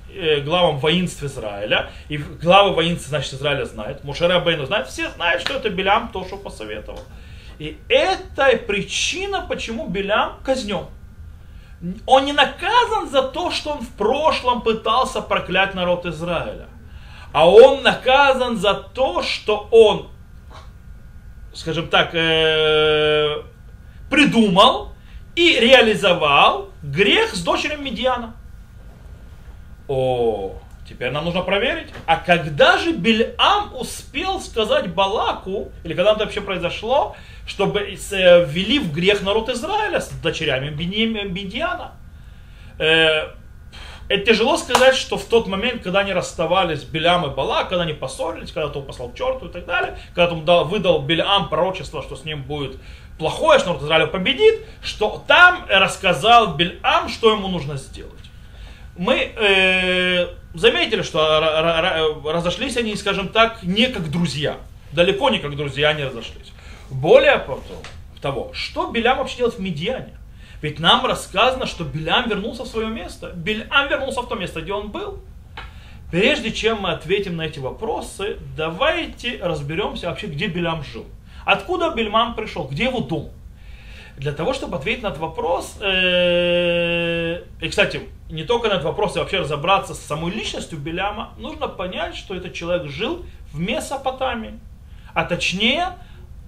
главам 0.45 0.79
воинств 0.79 1.23
Израиля, 1.23 1.91
и 2.09 2.19
главы 2.19 2.73
воинств, 2.73 3.09
значит, 3.09 3.35
Израиля 3.35 3.65
знают, 3.65 4.05
Мушера 4.05 4.41
Бейну 4.41 4.67
знает, 4.67 4.89
все 4.89 5.11
знают, 5.11 5.43
что 5.43 5.55
это 5.55 5.71
Белям 5.71 6.11
то, 6.13 6.25
что 6.25 6.37
посоветовал. 6.37 7.01
И 7.59 7.79
это 7.89 8.57
причина, 8.67 9.45
почему 9.47 9.87
Белям 9.87 10.39
казнен. 10.43 10.87
Он 12.07 12.25
не 12.25 12.33
наказан 12.33 13.09
за 13.11 13.23
то, 13.23 13.51
что 13.51 13.73
он 13.73 13.81
в 13.81 13.91
прошлом 13.91 14.63
пытался 14.63 15.21
проклять 15.21 15.75
народ 15.75 16.07
Израиля. 16.07 16.69
А 17.33 17.49
он 17.49 17.83
наказан 17.83 18.57
за 18.57 18.75
то, 18.75 19.23
что 19.23 19.69
он, 19.71 20.09
скажем 21.55 21.89
так, 21.89 22.15
э, 22.15 23.43
придумал 24.11 24.93
и 25.37 25.59
реализовал 25.61 26.71
грех 26.83 27.35
с 27.35 27.43
дочерью 27.43 27.81
Медиана. 27.81 28.35
О, 29.93 30.53
теперь 30.89 31.11
нам 31.11 31.25
нужно 31.25 31.43
проверить. 31.43 31.89
А 32.07 32.17
когда 32.17 32.79
же 32.79 32.93
Бельам 32.93 33.75
успел 33.75 34.39
сказать 34.39 34.95
Балаку, 34.95 35.73
или 35.83 35.95
когда 35.95 36.13
это 36.13 36.21
вообще 36.21 36.41
произошло, 36.41 37.17
чтобы 37.45 37.81
э, 37.81 38.45
ввели 38.45 38.79
в 38.79 38.93
грех 38.93 39.23
народ 39.23 39.49
Израиля 39.49 40.01
с 40.01 40.11
дочерями 40.11 40.69
Медиана? 40.69 41.95
Э, 42.79 43.31
это 44.09 44.27
тяжело 44.27 44.57
сказать, 44.57 44.95
что 44.95 45.19
в 45.19 45.25
тот 45.25 45.49
момент, 45.49 45.83
когда 45.83 46.01
они 46.01 46.13
расставались, 46.13 46.85
Белям 46.85 47.27
и 47.27 47.35
Бала, 47.35 47.65
когда 47.65 47.83
они 47.83 47.93
поссорились, 47.93 48.53
когда 48.53 48.69
он 48.69 48.87
послал 48.87 49.09
к 49.09 49.17
черту 49.17 49.47
и 49.47 49.53
так 49.53 49.67
далее, 49.67 49.99
когда 50.15 50.33
он 50.33 50.45
дал, 50.45 50.67
выдал 50.67 51.03
Белям 51.03 51.49
пророчество, 51.49 52.01
что 52.05 52.15
с 52.15 52.25
ним 52.25 52.45
будет 52.45 52.77
плохое, 53.19 53.59
что 53.59 53.71
народ 53.71 53.83
Израиля 53.83 54.07
победит, 54.07 54.61
что 54.85 55.25
там 55.27 55.67
рассказал 55.69 56.55
Бельам, 56.55 57.09
что 57.09 57.33
ему 57.33 57.49
нужно 57.49 57.77
сделать 57.77 58.20
мы 58.97 59.33
э, 59.37 60.29
заметили, 60.55 61.03
что 61.03 61.21
разошлись 62.25 62.77
они, 62.77 62.97
скажем 62.97 63.29
так, 63.29 63.63
не 63.63 63.87
как 63.87 64.11
друзья. 64.11 64.59
Далеко 64.93 65.31
не 65.31 65.39
как 65.39 65.57
друзья 65.57 65.91
они 65.91 66.05
разошлись. 66.05 66.53
Более 66.91 67.45
того, 68.21 68.51
что 68.53 68.91
Белям 68.91 69.19
вообще 69.19 69.39
делает 69.39 69.55
в 69.55 69.61
Медиане? 69.61 70.17
Ведь 70.63 70.79
нам 70.79 71.07
рассказано, 71.07 71.67
что 71.67 71.85
Белям 71.85 72.29
вернулся 72.29 72.65
в 72.65 72.67
свое 72.67 72.89
место. 72.89 73.33
Белям 73.35 73.89
вернулся 73.89 74.23
в 74.23 74.29
то 74.29 74.35
место, 74.35 74.61
где 74.61 74.73
он 74.73 74.91
был. 74.91 75.21
Прежде 76.11 76.51
чем 76.51 76.83
мы 76.83 76.91
ответим 76.91 77.37
на 77.37 77.43
эти 77.43 77.61
вопросы, 77.61 78.39
давайте 78.57 79.39
разберемся 79.41 80.09
вообще, 80.09 80.27
где 80.27 80.49
Белям 80.49 80.83
жил. 80.83 81.07
Откуда 81.47 81.91
Бельмам 81.91 82.35
пришел, 82.35 82.65
где 82.65 82.85
его 82.85 83.01
дом. 83.01 83.31
Для 84.21 84.33
того, 84.33 84.53
чтобы 84.53 84.77
ответить 84.77 85.03
на 85.03 85.07
этот 85.07 85.19
вопрос, 85.19 85.79
э, 85.81 87.43
и, 87.59 87.69
кстати, 87.71 88.03
не 88.29 88.45
только 88.45 88.69
на 88.69 88.75
этот 88.75 88.85
вопрос, 88.85 89.17
а 89.17 89.21
вообще 89.21 89.39
разобраться 89.39 89.95
с 89.95 89.99
самой 89.99 90.31
личностью 90.31 90.79
Беляма, 90.79 91.31
нужно 91.39 91.69
понять, 91.69 92.15
что 92.17 92.35
этот 92.35 92.53
человек 92.53 92.87
жил 92.91 93.25
в 93.51 93.59
Месопотамии, 93.59 94.61
а 95.15 95.25
точнее 95.25 95.97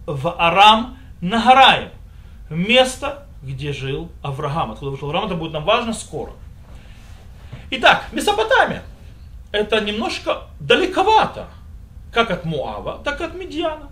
в 0.04 0.38
Арам 0.38 0.98
Нагараем, 1.22 1.88
место, 2.50 3.26
где 3.42 3.72
жил 3.72 4.10
Авраам. 4.22 4.72
Откуда 4.72 4.90
вышел 4.90 5.08
Авраам, 5.08 5.24
это 5.24 5.34
будет 5.34 5.54
нам 5.54 5.64
важно 5.64 5.94
скоро. 5.94 6.32
Итак, 7.70 8.04
Месопотамия. 8.12 8.82
Это 9.50 9.80
немножко 9.80 10.42
далековато, 10.60 11.46
как 12.12 12.30
от 12.32 12.44
Муава, 12.44 13.00
так 13.02 13.22
и 13.22 13.24
от 13.24 13.34
Медиана. 13.34 13.91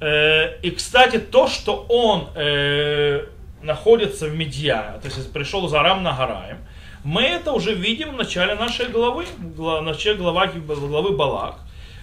Э, 0.00 0.58
и, 0.60 0.70
кстати, 0.70 1.18
то, 1.18 1.48
что 1.48 1.86
он 1.88 2.28
э, 2.34 3.26
находится 3.62 4.26
в 4.26 4.36
Медья, 4.36 4.98
то 5.00 5.08
есть 5.08 5.32
пришел 5.32 5.66
за 5.68 5.80
Арам 5.80 6.02
Нагараем, 6.02 6.58
мы 7.02 7.22
это 7.22 7.52
уже 7.52 7.74
видим 7.74 8.10
в 8.10 8.16
начале 8.16 8.54
нашей 8.56 8.88
главы, 8.88 9.26
в 9.38 9.80
начале 9.80 10.16
главы, 10.16 10.60
главы 10.60 11.16
Балак, 11.16 11.60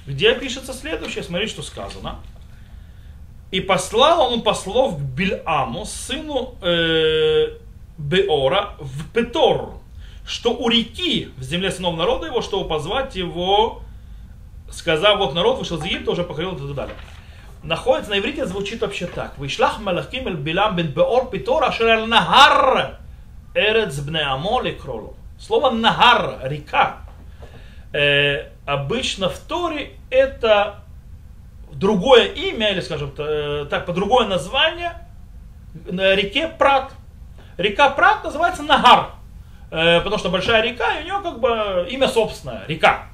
где 0.08 0.34
пишется 0.34 0.74
следующее, 0.74 1.24
смотри, 1.24 1.48
что 1.48 1.62
сказано. 1.62 2.20
И 3.52 3.60
послал 3.60 4.34
он 4.34 4.42
послов 4.42 4.98
к 4.98 5.00
Бильаму, 5.00 5.86
сыну 5.86 6.56
э, 6.62 7.58
Беора, 8.00 8.74
в 8.80 9.12
Петор, 9.14 9.76
что 10.26 10.56
у 10.56 10.68
реки 10.70 11.30
в 11.38 11.44
земле 11.44 11.70
сынов 11.70 11.96
народа 11.96 12.26
его, 12.26 12.42
чтобы 12.42 12.68
позвать 12.68 13.16
его, 13.16 13.84
сказав, 14.72 15.20
вот 15.20 15.36
народ 15.36 15.60
вышел 15.60 15.78
из 15.78 15.86
Египта, 15.86 16.12
уже 16.12 16.24
покорил 16.24 16.56
и 16.56 16.58
так 16.58 16.74
далее 16.74 16.96
находится 17.64 18.12
на 18.12 18.20
иврите, 18.20 18.46
звучит 18.46 18.82
вообще 18.82 19.08
так. 19.08 19.38
Вышлах 19.38 19.80
малахим 19.80 20.28
эль 20.28 20.36
билам 20.36 20.76
бен 20.76 20.88
беор 20.88 21.30
питор 21.30 21.64
ашер 21.64 21.88
эль 21.88 22.06
нахар 22.06 22.98
эрец 23.56 24.00
бне 24.00 24.22
амо 24.22 24.62
кролу. 24.74 25.16
Слово 25.40 25.72
нахар, 25.72 26.40
река, 26.44 26.98
э, 27.92 28.50
обычно 28.66 29.30
в 29.30 29.38
Торе 29.40 29.92
это 30.10 30.84
другое 31.72 32.26
имя, 32.26 32.72
или 32.72 32.82
скажем 32.82 33.14
э, 33.18 33.66
так, 33.70 33.86
по 33.86 33.94
другое 33.94 34.28
название 34.28 34.94
на 35.74 36.16
реке 36.16 36.48
Прат. 36.48 36.92
Река 37.58 37.90
Прат 37.90 38.24
называется 38.24 38.64
Нагар, 38.64 39.12
э, 39.72 40.00
потому 40.00 40.18
что 40.18 40.30
большая 40.30 40.62
река, 40.62 40.98
и 40.98 41.02
у 41.02 41.04
нее 41.04 41.20
как 41.22 41.40
бы 41.40 41.88
имя 41.90 42.08
собственное, 42.08 42.66
река. 42.68 43.08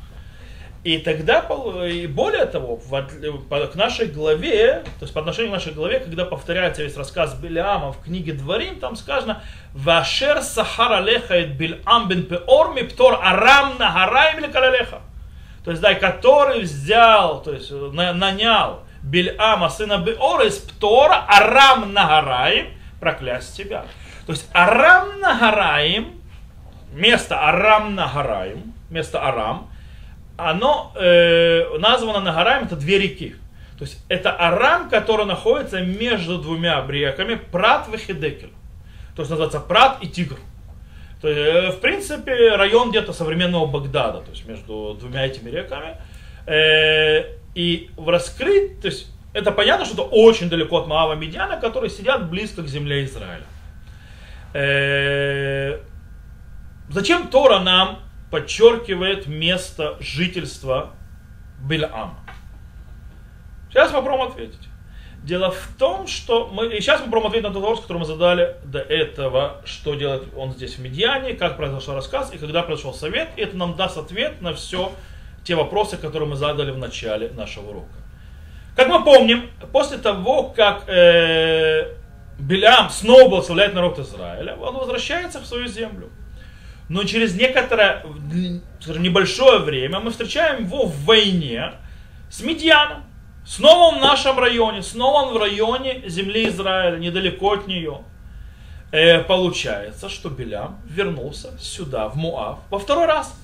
И 0.84 0.98
тогда, 1.00 1.46
и 1.86 2.08
более 2.08 2.46
того, 2.46 2.78
к 2.78 3.76
нашей 3.76 4.08
главе, 4.08 4.84
то 5.00 5.04
есть 5.04 5.14
по 5.14 5.20
отношению 5.20 5.52
к 5.52 5.56
нашей 5.56 5.74
главе, 5.74 6.00
когда 6.00 6.24
повторяется 6.24 6.84
весь 6.84 6.96
рассказ 6.96 7.34
Билиама 7.36 7.92
в 7.92 8.02
книге 8.02 8.32
Дворим, 8.32 8.80
там 8.80 8.96
сказано 8.96 9.44
«Вашер 9.74 10.42
сахар 10.42 10.94
алеха 10.94 11.44
Бильам 11.44 12.08
бен 12.08 12.24
пеор 12.24 12.74
птор 12.86 13.20
арам 13.22 13.78
нагараем 13.78 14.40
или 14.40 14.48
калалеха». 14.50 15.02
То 15.66 15.72
есть, 15.72 15.82
да, 15.82 15.96
который 15.96 16.62
взял, 16.62 17.44
то 17.44 17.52
есть 17.52 17.70
нанял 17.72 18.84
Бильама, 19.04 19.68
сына 19.70 19.98
Беора, 19.98 20.46
из 20.46 20.60
птора 20.60 21.26
арам 21.28 21.92
нагараем, 21.92 22.68
проклясть 23.02 23.58
тебя. 23.58 23.84
То 24.26 24.32
есть 24.32 24.48
арам 24.54 25.20
нагараем, 25.20 26.22
место 26.94 27.38
арам 27.38 27.96
нагараем, 27.96 28.74
место 28.90 29.22
арам– 29.22 29.69
оно 30.40 30.94
э, 30.96 31.78
названо 31.78 32.22
Нагараем, 32.22 32.66
это 32.66 32.76
две 32.76 33.00
реки. 33.00 33.36
То 33.78 33.86
есть 33.86 34.04
это 34.10 34.36
Арам, 34.38 34.90
который 34.90 35.26
находится 35.26 35.82
между 35.82 36.38
двумя 36.38 36.86
реками, 36.88 37.36
Прат 37.36 37.88
и 37.94 37.98
Хедекель. 37.98 38.52
То 39.16 39.22
есть 39.22 39.30
называется 39.30 39.60
Прат 39.60 39.98
и 40.02 40.08
Тигр. 40.08 40.38
То 41.22 41.28
есть, 41.28 41.40
э, 41.40 41.72
в 41.72 41.80
принципе, 41.80 42.56
район 42.56 42.92
где-то 42.92 43.14
современного 43.14 43.66
Багдада, 43.66 44.22
то 44.22 44.32
есть 44.32 44.46
между 44.46 44.98
двумя 45.00 45.26
этими 45.26 45.50
реками. 45.50 45.98
Э, 46.46 47.36
и 47.56 47.90
в 47.98 48.10
раскрыть, 48.10 48.82
то 48.82 48.88
есть 48.88 49.08
это 49.34 49.52
понятно, 49.52 49.86
что 49.86 49.94
это 49.94 50.04
очень 50.04 50.50
далеко 50.50 50.78
от 50.78 50.88
Маава 50.88 51.14
Медиана, 51.14 51.58
которые 51.58 51.90
сидят 51.90 52.30
близко 52.30 52.64
к 52.64 52.68
земле 52.68 53.06
Израиля. 53.06 53.46
Э, 54.54 55.80
зачем 56.90 57.28
Тора 57.28 57.60
нам 57.60 58.00
подчеркивает 58.32 59.28
место 59.28 59.98
жительства 60.00 60.92
Бильама? 61.62 62.20
Сейчас 63.70 63.92
попробуем 63.92 64.32
ответить. 64.32 64.70
Дело 65.24 65.52
в 65.52 65.70
том, 65.78 66.08
что 66.08 66.48
мы... 66.48 66.68
И 66.68 66.80
сейчас 66.80 67.02
мы 67.02 67.06
попробуем 67.08 67.28
ответить 67.28 67.48
на 67.48 67.54
тот 67.54 67.62
вопрос, 67.62 67.82
который 67.82 67.98
мы 67.98 68.06
задали 68.06 68.56
до 68.64 68.80
этого, 68.80 69.62
что 69.66 69.96
делает 69.96 70.24
он 70.36 70.54
здесь 70.54 70.76
в 70.76 70.80
Медиане, 70.80 71.34
как 71.34 71.58
произошел 71.58 71.94
рассказ 71.94 72.34
и 72.34 72.38
когда 72.38 72.64
произошел 72.64 72.94
совет. 72.94 73.30
И 73.36 73.42
это 73.42 73.58
нам 73.58 73.76
даст 73.76 73.98
ответ 73.98 74.42
на 74.42 74.54
все 74.54 74.94
те 75.44 75.56
вопросы, 75.56 75.98
которые 75.98 76.30
мы 76.30 76.36
задали 76.36 76.72
в 76.72 76.78
начале 76.78 77.30
нашего 77.32 77.70
урока. 77.70 77.88
Как 78.76 78.88
мы 78.88 79.04
помним, 79.04 79.50
после 79.74 79.98
того, 79.98 80.44
как 80.44 80.88
э, 80.88 81.96
Белям 82.40 82.90
снова 82.90 83.28
благословляет 83.28 83.74
народ 83.74 84.00
Израиля, 84.00 84.56
он 84.56 84.76
возвращается 84.76 85.40
в 85.42 85.46
свою 85.46 85.68
землю. 85.68 86.10
Но 86.90 87.04
через 87.04 87.36
некоторое, 87.36 88.04
скажем, 88.82 89.04
небольшое 89.04 89.60
время 89.60 90.00
мы 90.00 90.10
встречаем 90.10 90.66
его 90.66 90.88
в 90.88 91.06
войне 91.06 91.74
с 92.30 92.42
Медьяном. 92.42 93.04
Снова 93.46 93.96
в 93.96 94.02
нашем 94.02 94.38
районе, 94.38 94.82
снова 94.82 95.32
в 95.32 95.38
районе 95.38 96.04
земли 96.08 96.50
Израиля, 96.50 96.98
недалеко 96.98 97.54
от 97.54 97.68
нее. 97.68 98.02
Э, 98.92 99.22
получается, 99.24 100.10
что 100.10 100.30
Белям 100.30 100.80
вернулся 100.86 101.58
сюда, 101.60 102.10
в 102.10 102.16
Муав, 102.16 102.60
во 102.72 102.80
второй 102.80 103.06
раз. 103.06 103.36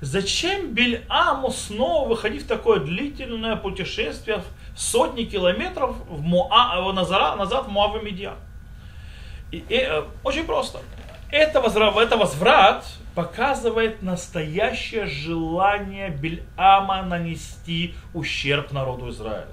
Зачем 0.00 0.72
Бельаму 0.72 1.50
снова 1.50 2.08
выходить 2.08 2.42
в 2.42 2.46
такое 2.48 2.80
длительное 2.80 3.56
путешествие 3.56 4.42
в 4.74 4.80
сотни 4.80 5.24
километров 5.24 5.96
в 6.08 6.20
Муа, 6.20 6.92
назад, 6.92 7.36
назад 7.38 7.66
в 7.66 7.68
Муав 7.70 8.00
и 8.00 8.04
Медиан? 8.04 8.36
И, 9.50 9.58
и, 9.68 9.76
э, 9.76 10.04
очень 10.24 10.44
просто. 10.44 10.80
Это 11.32 11.62
возврат, 11.62 11.96
это 11.96 12.18
возврат 12.18 12.84
показывает 13.14 14.02
настоящее 14.02 15.06
желание 15.06 16.10
Бельама 16.10 17.02
нанести 17.02 17.94
ущерб 18.12 18.70
народу 18.70 19.08
Израиля. 19.08 19.48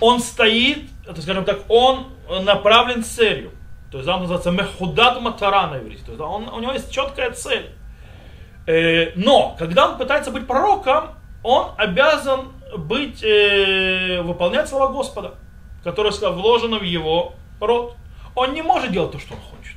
Он 0.00 0.20
стоит, 0.20 0.88
это, 1.06 1.20
скажем 1.20 1.44
так, 1.44 1.60
он 1.68 2.06
направлен 2.44 3.04
целью. 3.04 3.50
То 3.92 3.98
есть 3.98 4.08
он 4.08 4.20
называется 4.20 4.50
Мехудат 4.50 5.20
Матара 5.20 5.66
на 5.66 5.78
иврите. 5.78 6.02
То 6.02 6.12
есть 6.12 6.20
он, 6.20 6.48
у 6.48 6.60
него 6.60 6.72
есть 6.72 6.90
четкая 6.90 7.30
цель. 7.32 7.74
Э, 8.66 9.12
но, 9.16 9.54
когда 9.58 9.90
он 9.90 9.98
пытается 9.98 10.30
быть 10.30 10.46
пророком, 10.46 11.10
он 11.42 11.72
обязан 11.76 12.52
быть, 12.74 13.22
э, 13.22 14.22
выполнять 14.22 14.68
слова 14.68 14.90
Господа, 14.90 15.34
которые 15.84 16.12
вложены 16.30 16.78
в 16.78 16.84
его 16.84 17.34
рот. 17.60 17.96
Он 18.34 18.54
не 18.54 18.62
может 18.62 18.92
делать 18.92 19.12
то, 19.12 19.18
что 19.18 19.34
он 19.34 19.40
хочет. 19.40 19.75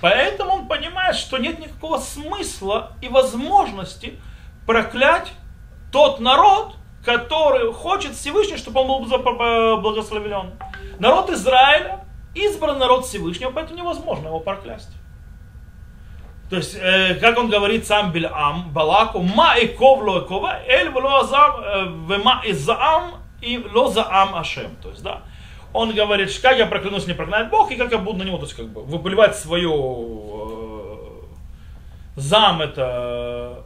Поэтому 0.00 0.52
он 0.52 0.68
понимает, 0.68 1.16
что 1.16 1.38
нет 1.38 1.58
никакого 1.58 1.98
смысла 1.98 2.92
и 3.02 3.08
возможности 3.08 4.18
проклять 4.66 5.32
тот 5.92 6.20
народ, 6.20 6.74
который 7.04 7.72
хочет 7.72 8.14
Всевышний, 8.14 8.56
чтобы 8.56 8.80
он 8.80 8.86
был 8.86 9.80
благословлен. 9.80 10.52
Народ 10.98 11.30
Израиля 11.30 12.04
избран 12.34 12.78
народ 12.78 13.06
Всевышнего, 13.06 13.50
поэтому 13.50 13.78
невозможно 13.78 14.28
его 14.28 14.40
проклясть. 14.40 14.90
То 16.48 16.56
есть, 16.56 16.74
э, 16.74 17.14
как 17.14 17.38
он 17.38 17.48
говорит 17.48 17.86
сам 17.86 18.10
Бильам, 18.10 18.70
Балаку, 18.72 19.20
ма 19.20 19.56
и 19.56 19.68
ковло 19.68 20.22
и 20.22 20.26
кова, 20.26 20.58
эль 20.66 20.90
вло 20.90 21.20
азам, 21.20 21.60
э, 21.60 21.84
вема 22.08 22.42
и 22.44 22.52
заам, 22.52 23.22
и 23.40 23.58
ло 23.72 23.88
заам 23.88 24.34
ашем. 24.34 24.74
То 24.82 24.90
есть, 24.90 25.02
да, 25.02 25.22
он 25.72 25.94
говорит, 25.94 26.36
как 26.40 26.58
я 26.58 26.66
проклянусь, 26.66 27.06
не 27.06 27.14
проклинает 27.14 27.50
Бог, 27.50 27.70
и 27.70 27.76
как 27.76 27.92
я 27.92 27.98
буду 27.98 28.18
на 28.18 28.22
него, 28.24 28.38
то 28.38 28.44
есть 28.44 28.54
как 28.54 28.68
бы 28.68 28.82
выплевать 28.82 29.36
свое 29.36 29.70
э, 29.70 30.96
зам, 32.16 32.62
это 32.62 33.64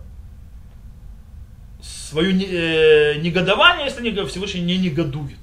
свое 1.80 2.32
э, 2.32 3.14
негодование, 3.16 3.86
если 3.86 4.08
не, 4.08 4.24
Всевышний 4.26 4.60
не 4.60 4.78
негодует. 4.78 5.38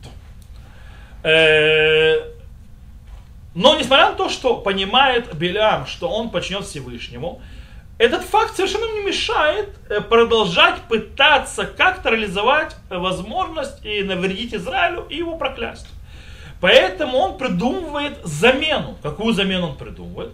Э, 1.24 2.32
но 3.54 3.78
несмотря 3.78 4.12
на 4.12 4.16
то, 4.16 4.30
что 4.30 4.58
понимает 4.58 5.34
Белям, 5.36 5.86
что 5.86 6.10
он 6.10 6.30
подчинен 6.30 6.64
Всевышнему, 6.64 7.42
этот 7.98 8.24
факт 8.24 8.56
совершенно 8.56 8.92
не 8.94 9.04
мешает 9.06 9.70
э, 9.90 10.02
продолжать 10.02 10.82
пытаться 10.90 11.66
как-то 11.66 12.10
реализовать 12.10 12.76
возможность 12.90 13.86
и 13.86 14.02
навредить 14.04 14.54
Израилю 14.56 15.06
и 15.10 15.18
его 15.18 15.38
проклясть. 15.38 15.88
Поэтому 16.62 17.18
он 17.18 17.38
придумывает 17.38 18.20
замену. 18.24 18.96
Какую 19.02 19.34
замену 19.34 19.70
он 19.70 19.78
придумывает? 19.78 20.32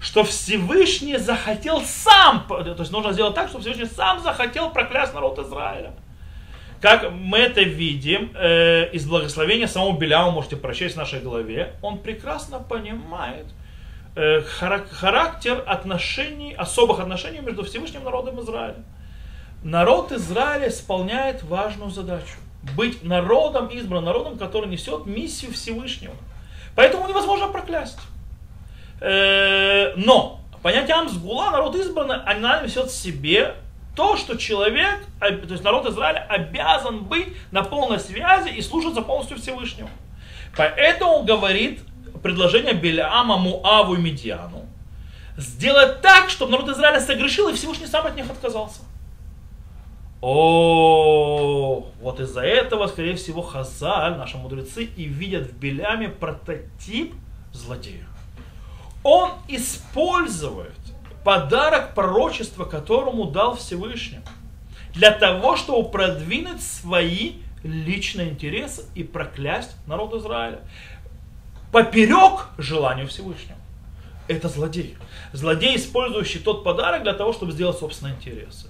Что 0.00 0.24
Всевышний 0.24 1.16
захотел 1.16 1.80
сам, 1.82 2.44
то 2.48 2.76
есть 2.78 2.92
нужно 2.92 3.12
сделать 3.12 3.34
так, 3.34 3.48
чтобы 3.48 3.62
Всевышний 3.62 3.86
сам 3.86 4.20
захотел 4.20 4.70
проклясть 4.70 5.14
народ 5.14 5.38
Израиля. 5.38 5.92
Как 6.80 7.10
мы 7.10 7.38
это 7.38 7.62
видим 7.62 8.30
э, 8.36 8.90
из 8.92 9.04
благословения 9.06 9.66
самого 9.66 9.98
Беляма, 9.98 10.30
можете 10.30 10.56
прочесть 10.56 10.94
в 10.94 10.98
нашей 10.98 11.20
голове, 11.20 11.74
он 11.82 11.98
прекрасно 11.98 12.60
понимает 12.60 13.46
э, 14.14 14.42
характер 14.42 15.64
отношений, 15.66 16.54
особых 16.54 17.00
отношений 17.00 17.40
между 17.40 17.64
Всевышним 17.64 18.04
народом 18.04 18.40
Израиля. 18.40 18.84
Народ 19.64 20.12
Израиля 20.12 20.68
исполняет 20.68 21.42
важную 21.42 21.90
задачу 21.90 22.36
быть 22.76 23.02
народом 23.02 23.68
избранным, 23.68 24.04
народом, 24.04 24.38
который 24.38 24.68
несет 24.68 25.06
миссию 25.06 25.52
Всевышнего. 25.52 26.14
Поэтому 26.74 27.08
невозможно 27.08 27.48
проклясть. 27.48 27.98
Э, 29.00 29.94
но 29.96 30.40
понятие 30.62 30.96
Амсгула, 30.96 31.50
народ 31.50 31.74
избранный, 31.76 32.16
она 32.24 32.62
несет 32.62 32.86
в 32.90 32.94
себе 32.94 33.54
то, 33.96 34.16
что 34.16 34.36
человек, 34.36 35.04
то 35.18 35.28
есть 35.28 35.64
народ 35.64 35.86
Израиля 35.86 36.24
обязан 36.28 37.04
быть 37.04 37.36
на 37.50 37.64
полной 37.64 37.98
связи 37.98 38.50
и 38.50 38.62
служиться 38.62 39.02
полностью 39.02 39.38
Всевышнему. 39.38 39.90
Поэтому 40.56 41.24
говорит 41.24 41.80
предложение 42.22 42.74
Беляама, 42.74 43.36
Муаву 43.38 43.94
и 43.94 43.98
Медиану 43.98 44.66
сделать 45.36 46.00
так, 46.00 46.30
чтобы 46.30 46.52
народ 46.52 46.68
Израиля 46.70 47.00
согрешил 47.00 47.48
и 47.48 47.54
Всевышний 47.54 47.86
сам 47.86 48.06
от 48.06 48.16
них 48.16 48.28
отказался. 48.28 48.80
О, 50.20 51.86
вот 52.00 52.20
из-за 52.20 52.40
этого, 52.40 52.88
скорее 52.88 53.14
всего, 53.14 53.40
Хазаль, 53.40 54.16
наши 54.16 54.36
мудрецы, 54.36 54.84
и 54.84 55.04
видят 55.04 55.48
в 55.48 55.56
Беляме 55.58 56.08
прототип 56.08 57.14
злодея. 57.52 58.06
Он 59.04 59.30
использует 59.46 60.74
подарок 61.24 61.94
пророчества, 61.94 62.64
которому 62.64 63.26
дал 63.26 63.56
Всевышний, 63.56 64.18
для 64.92 65.12
того, 65.12 65.56
чтобы 65.56 65.88
продвинуть 65.88 66.62
свои 66.62 67.34
личные 67.62 68.30
интересы 68.30 68.86
и 68.94 69.04
проклясть 69.04 69.76
народ 69.86 70.14
Израиля. 70.14 70.60
Поперек 71.70 72.48
желанию 72.56 73.06
Всевышнего. 73.06 73.58
Это 74.26 74.48
злодей. 74.48 74.96
Злодей, 75.32 75.76
использующий 75.76 76.40
тот 76.40 76.64
подарок 76.64 77.02
для 77.02 77.14
того, 77.14 77.32
чтобы 77.32 77.52
сделать 77.52 77.78
собственные 77.78 78.16
интересы. 78.16 78.68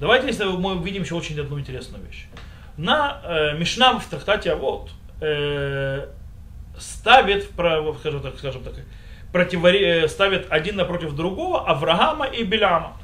Давайте, 0.00 0.26
если 0.26 0.44
мы 0.44 0.76
увидим 0.76 1.02
еще 1.02 1.14
очень 1.14 1.38
одну 1.40 1.58
интересную 1.58 2.04
вещь. 2.04 2.26
На 2.76 3.20
э, 3.24 3.58
Мишна 3.58 3.98
в 3.98 4.06
трактате 4.06 4.54
вот 4.54 4.90
э, 5.20 6.06
ставит, 6.78 7.50
скажем 8.00 8.20
так, 8.20 8.38
скажем 8.38 8.62
так 8.62 8.74
противори, 9.32 10.04
э, 10.04 10.08
ставит 10.08 10.46
один 10.50 10.76
напротив 10.76 11.14
другого 11.14 11.66
Авраама 11.66 12.26
и 12.26 12.44
Беляма. 12.44 12.96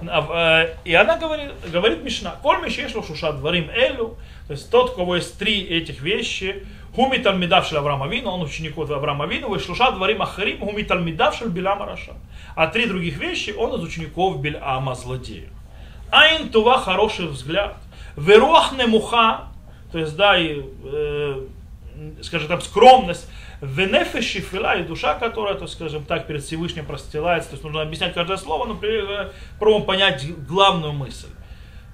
Э, 0.00 0.74
и 0.84 0.94
она 0.94 1.18
говорит, 1.18 1.52
говорит 1.72 2.02
Мишна, 2.02 2.36
коль 2.42 2.62
мишешло 2.62 3.02
шуша 3.02 3.32
дворим 3.32 3.68
элю, 3.70 4.16
то 4.46 4.52
есть 4.52 4.70
тот, 4.70 4.92
у 4.92 4.94
кого 4.94 5.16
есть 5.16 5.38
три 5.38 5.62
этих 5.62 6.00
вещи, 6.00 6.66
хуми 6.94 7.18
талмидавшил 7.18 7.78
Авраама 7.78 8.06
Вину, 8.06 8.30
он 8.30 8.42
учеников 8.42 8.90
Авраама 8.90 9.26
Вину, 9.26 9.54
и 9.54 9.58
шлуша 9.58 9.90
дворим 9.90 10.22
ахарим, 10.22 10.60
хуми 10.60 10.82
талмидавшил 10.82 11.48
Беляма 11.48 11.86
Раша. 11.86 12.14
А 12.54 12.68
три 12.68 12.86
других 12.86 13.18
вещи 13.18 13.50
он 13.50 13.74
из 13.74 13.82
учеников 13.82 14.40
Бельама 14.40 14.94
злодея. 14.94 15.48
Айн 16.10 16.48
тува 16.50 16.78
хороший 16.78 17.26
взгляд. 17.26 17.76
Веруах 18.16 18.72
немуха, 18.72 19.48
то 19.92 19.98
есть, 19.98 20.16
да, 20.16 20.38
и, 20.38 20.62
э, 20.84 21.46
скажем 22.22 22.48
так, 22.48 22.62
скромность. 22.62 23.28
Венефеши 23.60 24.40
фила 24.40 24.76
и 24.76 24.82
душа, 24.82 25.14
которая, 25.14 25.54
то 25.54 25.66
скажем 25.66 26.04
так, 26.04 26.26
перед 26.26 26.44
Всевышним 26.44 26.84
простилается. 26.84 27.50
То 27.50 27.54
есть 27.54 27.64
нужно 27.64 27.82
объяснять 27.82 28.12
каждое 28.12 28.36
слово, 28.36 28.66
но 28.66 28.78
пробуем 29.58 29.84
понять 29.84 30.26
главную 30.46 30.92
мысль. 30.92 31.28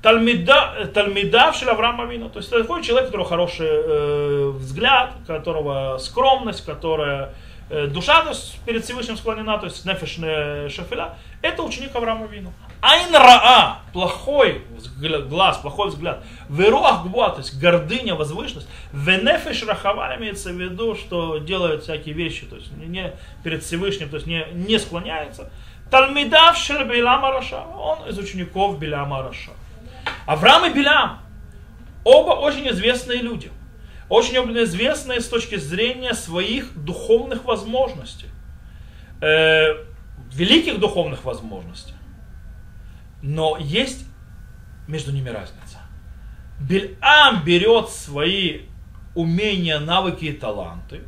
Тальмида, 0.02 0.90
Тальмидав 0.92 1.62
Авраама 1.62 2.04
Вина. 2.06 2.28
То 2.28 2.40
есть 2.40 2.50
такой 2.50 2.82
человек, 2.82 3.04
у 3.04 3.12
которого 3.12 3.28
хороший 3.28 3.68
э, 3.68 4.50
взгляд, 4.56 5.14
у 5.22 5.26
которого 5.26 5.98
скромность, 5.98 6.64
которая 6.64 7.34
э, 7.70 7.86
душа 7.86 8.22
то 8.22 8.30
есть, 8.30 8.58
перед 8.66 8.84
Всевышним 8.84 9.16
склонена, 9.16 9.58
то 9.58 9.66
есть 9.66 9.84
נפש 9.86 10.18
э, 10.20 10.68
שפלה, 10.68 11.16
это 11.40 11.62
ученик 11.62 11.94
אברהם 11.94 12.26
אבינו. 12.26 12.52
עין 12.82 13.14
רעה, 13.14 13.78
плохой 13.92 14.64
взгляд, 14.76 15.28
глаз, 15.28 15.56
плохой 15.58 15.90
взгляд. 15.90 16.24
ורוח 16.48 17.06
גבוהה, 17.06 17.30
то 17.30 17.38
есть 17.38 17.56
гордыня, 17.56 18.16
возвышенность. 18.16 18.68
ונפש 18.92 19.64
רחבה 19.64 20.16
имеется 20.18 20.50
в 20.50 20.60
виду, 20.60 20.96
что 20.96 21.38
делает 21.38 21.84
всякие 21.84 22.12
вещи, 22.12 22.44
то 22.44 22.56
есть 22.56 22.72
не 22.76 23.12
перед 23.44 23.62
Всевышним, 23.62 24.08
то 24.08 24.16
есть 24.16 24.26
не, 24.26 24.44
не 24.52 24.80
склоняется. 24.80 25.52
תלמידיו 25.92 26.56
של 26.56 26.82
בלעם 26.82 27.30
הרשע, 27.30 27.60
он 27.60 28.08
из 28.08 28.18
учеников 28.18 28.80
בלעם 28.80 29.22
הרשע. 29.22 29.52
Авраам 30.26 30.68
и 30.68 30.74
Билям, 30.74 31.20
оба 32.02 32.32
очень 32.32 32.68
известные 32.68 33.20
люди. 33.20 33.52
Очень 34.08 34.38
известные 34.64 35.20
с 35.20 35.28
точки 35.28 35.54
зрения 35.54 36.14
своих 36.14 36.76
духовных 36.76 37.44
возможностей. 37.44 38.26
Э, 39.20 39.84
великих 40.32 40.80
духовных 40.80 41.24
возможностей. 41.24 41.94
Но 43.22 43.56
есть 43.58 44.04
между 44.88 45.12
ними 45.12 45.28
разница. 45.28 45.78
Бельам 46.60 47.44
берет 47.44 47.88
свои 47.88 48.62
умения, 49.14 49.78
навыки 49.78 50.26
и 50.26 50.32
таланты 50.32 51.02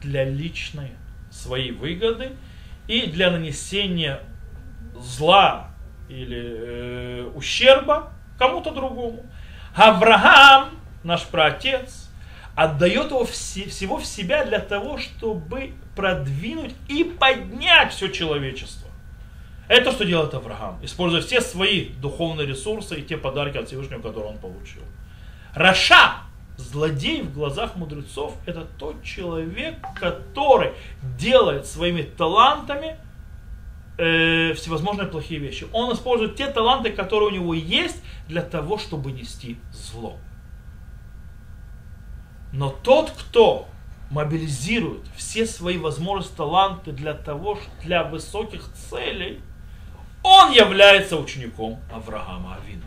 для 0.00 0.24
личной 0.24 0.92
своей 1.30 1.72
выгоды 1.72 2.32
и 2.86 3.06
для 3.06 3.30
нанесения 3.30 4.20
зла 4.96 5.70
или 6.08 6.40
э, 6.40 7.30
ущерба 7.34 8.12
кому-то 8.38 8.72
другому. 8.72 9.24
Авраам, 9.74 10.70
наш 11.04 11.24
праотец, 11.24 12.10
отдает 12.56 13.10
его 13.10 13.24
все, 13.24 13.68
всего 13.68 13.98
в 13.98 14.04
себя 14.04 14.44
для 14.44 14.58
того, 14.58 14.98
чтобы 14.98 15.74
продвинуть 15.94 16.74
и 16.88 17.04
поднять 17.04 17.92
все 17.92 18.08
человечество. 18.08 18.89
Это 19.70 19.92
что 19.92 20.04
делает 20.04 20.34
Авраам, 20.34 20.80
используя 20.82 21.20
все 21.22 21.40
свои 21.40 21.90
духовные 21.90 22.44
ресурсы 22.44 22.98
и 22.98 23.02
те 23.04 23.16
подарки 23.16 23.56
от 23.56 23.68
Всевышнего, 23.68 24.02
которые 24.02 24.32
он 24.32 24.38
получил. 24.38 24.82
Раша, 25.54 26.24
злодей 26.56 27.22
в 27.22 27.32
глазах 27.32 27.76
мудрецов, 27.76 28.34
это 28.46 28.66
тот 28.80 29.00
человек, 29.04 29.76
который 29.94 30.72
делает 31.16 31.66
своими 31.66 32.02
талантами 32.02 32.96
э, 33.96 34.54
всевозможные 34.54 35.06
плохие 35.06 35.38
вещи. 35.38 35.68
Он 35.72 35.92
использует 35.94 36.34
те 36.34 36.48
таланты, 36.48 36.90
которые 36.90 37.28
у 37.28 37.32
него 37.32 37.54
есть, 37.54 38.02
для 38.26 38.42
того, 38.42 38.76
чтобы 38.76 39.12
нести 39.12 39.56
зло. 39.70 40.16
Но 42.52 42.70
тот, 42.70 43.12
кто 43.12 43.68
мобилизирует 44.10 45.06
все 45.14 45.46
свои 45.46 45.78
возможности, 45.78 46.34
таланты 46.36 46.90
для 46.90 47.14
того, 47.14 47.56
для 47.84 48.02
высоких 48.02 48.64
целей, 48.72 49.40
он 50.22 50.52
является 50.52 51.16
учеником 51.16 51.78
Авраама 51.92 52.56
Авину. 52.56 52.84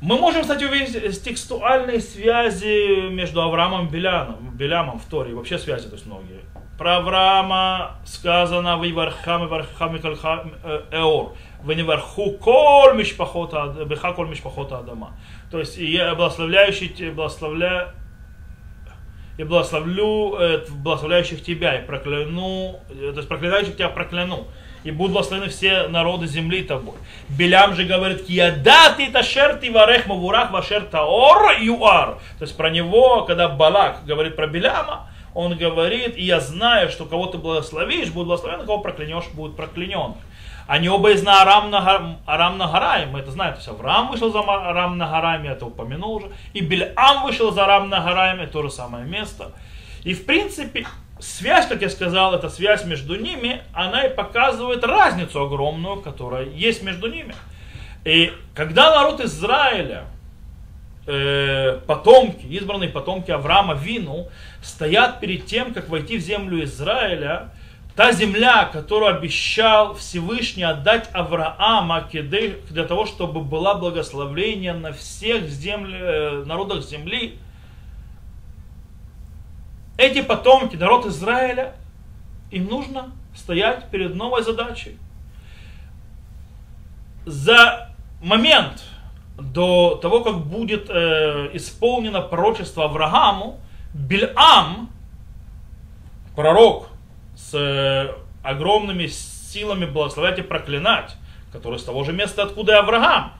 Мы 0.00 0.18
можем, 0.18 0.42
кстати, 0.42 0.64
увидеть 0.64 1.22
текстуальные 1.22 2.00
связи 2.00 3.08
между 3.08 3.40
Авраамом 3.40 3.86
и 3.86 3.90
Белямом, 3.90 4.50
Белямом 4.56 4.98
в 4.98 5.04
Торе, 5.04 5.32
вообще 5.32 5.58
связи, 5.58 5.88
то 5.88 5.94
есть 5.94 6.06
многие. 6.06 6.40
Про 6.76 6.96
Авраама 6.96 7.98
сказано 8.04 8.82
«Вивархам 8.82 9.44
и 9.44 9.46
вархам 9.46 9.94
эор». 10.90 11.34
«Веневарху 11.62 12.32
кол 12.32 12.94
мишпахота, 12.94 13.84
беха 13.84 14.12
мишпахота 14.24 14.78
Адама». 14.78 15.12
То 15.52 15.60
есть, 15.60 15.78
благословляющий, 15.78 17.10
благословля, 17.10 17.94
и 19.38 19.44
благословлю 19.44 20.36
э, 20.38 20.64
благословляющих 20.70 21.42
тебя, 21.42 21.78
и 21.78 21.86
прокляну, 21.86 22.80
э, 22.90 23.12
то 23.12 23.18
есть 23.18 23.28
проклинающих 23.28 23.76
тебя 23.76 23.88
прокляну, 23.88 24.46
и 24.84 24.90
будут 24.90 25.12
благословены 25.12 25.48
все 25.48 25.88
народы 25.88 26.26
земли 26.26 26.62
тобой. 26.62 26.94
Белям 27.28 27.74
же 27.74 27.84
говорит, 27.84 28.28
яда 28.28 28.94
ты 28.96 29.10
ташер 29.10 29.56
ты 29.56 29.70
варех 29.70 30.06
мавурах 30.06 30.50
вашер 30.50 30.82
таор 30.82 31.60
юар. 31.60 32.18
То 32.38 32.44
есть 32.44 32.56
про 32.56 32.70
него, 32.70 33.24
когда 33.24 33.48
Балак 33.48 34.04
говорит 34.04 34.36
про 34.36 34.46
Беляма, 34.46 35.08
он 35.34 35.56
говорит, 35.56 36.16
и 36.16 36.24
я 36.24 36.40
знаю, 36.40 36.90
что 36.90 37.06
кого 37.06 37.26
ты 37.26 37.38
благословишь, 37.38 38.10
будет 38.10 38.26
благословен, 38.26 38.66
кого 38.66 38.78
проклянешь, 38.78 39.28
будет 39.32 39.56
проклянен. 39.56 40.14
Они 40.66 40.88
оба 40.88 41.10
из 41.10 41.26
Арам, 41.26 41.70
на, 41.70 42.18
Арам 42.26 42.58
Нагараем, 42.58 43.10
мы 43.10 43.20
это 43.20 43.30
знаем. 43.30 43.54
То 43.54 43.58
есть 43.58 43.68
Авраам 43.68 44.10
вышел 44.10 44.32
за 44.32 44.40
Арам 44.40 44.98
Нагараем, 44.98 45.44
я 45.44 45.52
это 45.52 45.66
упомянул 45.66 46.16
уже. 46.16 46.30
И 46.52 46.60
Бельам 46.60 47.24
вышел 47.24 47.52
за 47.52 47.64
Арам 47.64 47.88
Нагараем, 47.88 48.48
то 48.48 48.62
же 48.62 48.70
самое 48.70 49.04
место. 49.04 49.52
И 50.04 50.14
в 50.14 50.24
принципе, 50.24 50.86
связь, 51.18 51.66
как 51.66 51.82
я 51.82 51.88
сказал, 51.88 52.34
эта 52.34 52.48
связь 52.48 52.84
между 52.84 53.16
ними, 53.16 53.62
она 53.72 54.04
и 54.04 54.14
показывает 54.14 54.84
разницу 54.84 55.42
огромную, 55.42 56.00
которая 56.00 56.44
есть 56.46 56.82
между 56.82 57.08
ними. 57.08 57.34
И 58.04 58.32
когда 58.54 58.90
народ 58.90 59.20
Израиля, 59.20 60.04
э, 61.06 61.78
потомки, 61.86 62.46
избранные 62.46 62.88
потомки 62.88 63.30
Авраама 63.30 63.74
Вину, 63.74 64.28
стоят 64.60 65.20
перед 65.20 65.46
тем, 65.46 65.72
как 65.72 65.88
войти 65.88 66.18
в 66.18 66.20
землю 66.20 66.62
Израиля, 66.64 67.50
Та 67.94 68.12
земля, 68.12 68.70
которую 68.72 69.14
обещал 69.14 69.94
Всевышний 69.94 70.62
отдать 70.62 71.10
Авраама 71.12 72.08
для 72.10 72.84
того, 72.84 73.04
чтобы 73.04 73.42
была 73.42 73.74
благословление 73.74 74.72
на 74.72 74.92
всех 74.92 75.46
земле, 75.48 75.98
э, 76.00 76.44
народах 76.46 76.82
земли, 76.84 77.38
эти 79.98 80.22
потомки, 80.22 80.76
народ 80.76 81.04
Израиля, 81.04 81.74
им 82.50 82.64
нужно 82.66 83.12
стоять 83.34 83.90
перед 83.90 84.14
новой 84.14 84.42
задачей. 84.42 84.96
За 87.26 87.94
момент 88.22 88.82
до 89.38 89.96
того, 89.96 90.24
как 90.24 90.46
будет 90.46 90.88
э, 90.88 91.50
исполнено 91.52 92.22
пророчество 92.22 92.86
Аврааму, 92.86 93.60
Бильам, 93.92 94.88
пророк, 96.34 96.91
с 97.50 97.54
э, 97.54 98.14
огромными 98.42 99.06
силами 99.06 99.84
благословлять 99.84 100.38
и 100.38 100.42
проклинать, 100.42 101.16
который 101.52 101.78
с 101.78 101.84
того 101.84 102.04
же 102.04 102.12
места, 102.12 102.44
откуда 102.44 102.72
и 102.72 102.76
Авраам. 102.76 103.32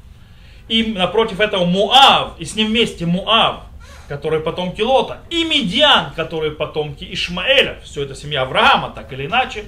И 0.69 0.85
напротив 0.85 1.41
этого 1.41 1.65
Муав, 1.65 2.39
и 2.39 2.45
с 2.45 2.55
ним 2.55 2.69
вместе 2.69 3.07
Муав, 3.07 3.63
который 4.09 4.41
потомки 4.41 4.83
Лота, 4.83 5.21
и 5.31 5.45
Медиан, 5.45 6.13
которые 6.15 6.53
потомки 6.53 7.07
Ишмаэля, 7.13 7.81
все 7.83 8.03
это 8.03 8.15
семья 8.15 8.43
Авраама, 8.43 8.91
так 8.91 9.13
или 9.13 9.27
иначе, 9.27 9.65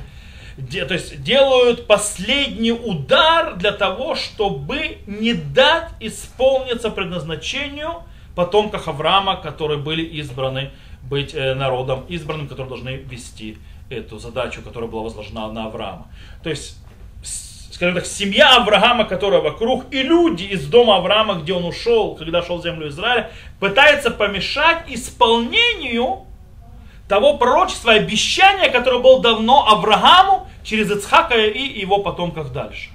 де, 0.57 0.85
то 0.85 0.95
есть 0.95 1.23
делают 1.23 1.87
последний 1.87 2.73
удар 2.73 3.57
для 3.57 3.73
того, 3.73 4.15
чтобы 4.15 4.99
не 5.07 5.33
дать 5.33 5.91
исполниться 6.01 6.91
предназначению 6.91 8.03
потомков 8.35 8.89
Авраама, 8.89 9.37
которые 9.37 9.79
были 9.79 10.03
избраны 10.03 10.71
быть 11.03 11.35
э, 11.35 11.55
народом 11.55 12.05
избранным, 12.09 12.49
которые 12.49 12.69
должны 12.69 12.97
вести 12.97 13.59
эту 13.91 14.19
задачу, 14.19 14.63
которая 14.63 14.91
была 14.91 15.03
возложена 15.03 15.51
на 15.53 15.67
Авраама. 15.67 16.07
То 16.43 16.51
есть, 16.51 16.79
скажем 17.71 17.95
так, 17.95 18.07
семья 18.07 18.57
Авраама, 18.57 19.05
которая 19.05 19.41
вокруг, 19.41 19.93
и 19.93 20.03
люди 20.03 20.45
из 20.45 20.67
дома 20.67 20.97
Авраама, 20.97 21.35
где 21.35 21.53
он 21.53 21.65
ушел, 21.65 22.17
когда 22.17 22.43
шел 22.43 22.59
в 22.59 22.63
землю 22.63 22.89
Израиля, 22.89 23.31
пытаются 23.61 24.11
помешать 24.11 24.85
исполнению 24.89 26.27
того 27.09 27.37
пророчества 27.37 27.93
обещания, 27.93 28.71
которое 28.71 29.01
было 29.01 29.21
давно 29.21 29.69
Аврааму 29.69 30.49
через 30.63 30.91
Ицхака 30.91 31.37
и 31.37 31.81
его 31.81 31.99
потомков 31.99 32.53
дальше. 32.53 32.91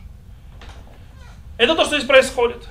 Это 1.57 1.75
то, 1.75 1.85
что 1.85 1.97
здесь 1.97 2.07
происходит. 2.07 2.67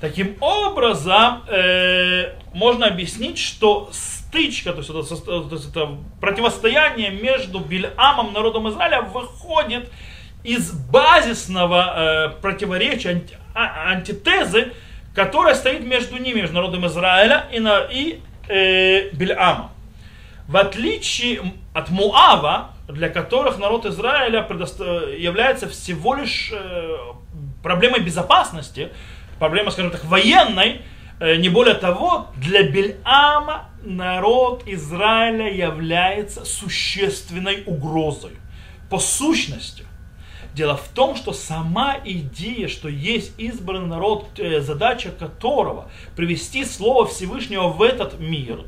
Таким 0.00 0.36
образом, 0.40 1.44
э, 1.48 2.34
можно 2.52 2.86
объяснить, 2.86 3.38
что 3.38 3.88
стычка, 4.32 4.72
то 4.72 4.78
есть, 4.78 4.90
это, 4.90 5.02
то 5.24 5.48
есть 5.50 5.70
это 5.70 5.98
противостояние 6.20 7.10
между 7.10 7.60
Бильамом, 7.60 8.32
народом 8.32 8.68
Израиля, 8.70 9.02
выходит 9.02 9.90
из 10.42 10.72
базисного 10.72 12.30
э, 12.34 12.40
противоречия, 12.40 13.10
анти, 13.10 13.38
а, 13.54 13.90
антитезы, 13.92 14.72
которая 15.14 15.54
стоит 15.54 15.84
между 15.84 16.16
ними, 16.16 16.40
между 16.40 16.54
народом 16.54 16.86
Израиля 16.86 17.46
и, 17.52 17.60
на, 17.60 17.80
и 17.90 18.20
э, 18.48 19.10
Бильамом. 19.10 19.70
В 20.48 20.56
отличие 20.56 21.52
от 21.74 21.90
Муава, 21.90 22.70
для 22.88 23.10
которых 23.10 23.58
народ 23.58 23.84
Израиля 23.84 24.46
является 25.18 25.68
всего 25.68 26.14
лишь 26.14 26.50
э, 26.52 26.96
проблемой 27.62 28.00
безопасности, 28.00 28.88
проблемой, 29.38 29.72
скажем 29.72 29.90
так, 29.90 30.04
военной, 30.06 30.80
Э, 31.22 31.36
не 31.36 31.48
более 31.48 31.74
того, 31.74 32.26
для 32.34 32.64
Бельама 32.64 33.66
народ 33.84 34.64
Израиля 34.66 35.52
является 35.52 36.44
существенной 36.44 37.64
угрозой. 37.66 38.32
По 38.90 38.98
сущности. 38.98 39.84
Дело 40.54 40.76
в 40.76 40.88
том, 40.88 41.16
что 41.16 41.32
сама 41.32 41.96
идея, 42.04 42.68
что 42.68 42.88
есть 42.88 43.32
избранный 43.38 43.86
народ, 43.86 44.38
э, 44.38 44.60
задача 44.60 45.10
которого 45.10 45.90
привести 46.14 46.64
Слово 46.64 47.06
Всевышнего 47.06 47.68
в 47.68 47.80
этот 47.80 48.20
мир, 48.20 48.66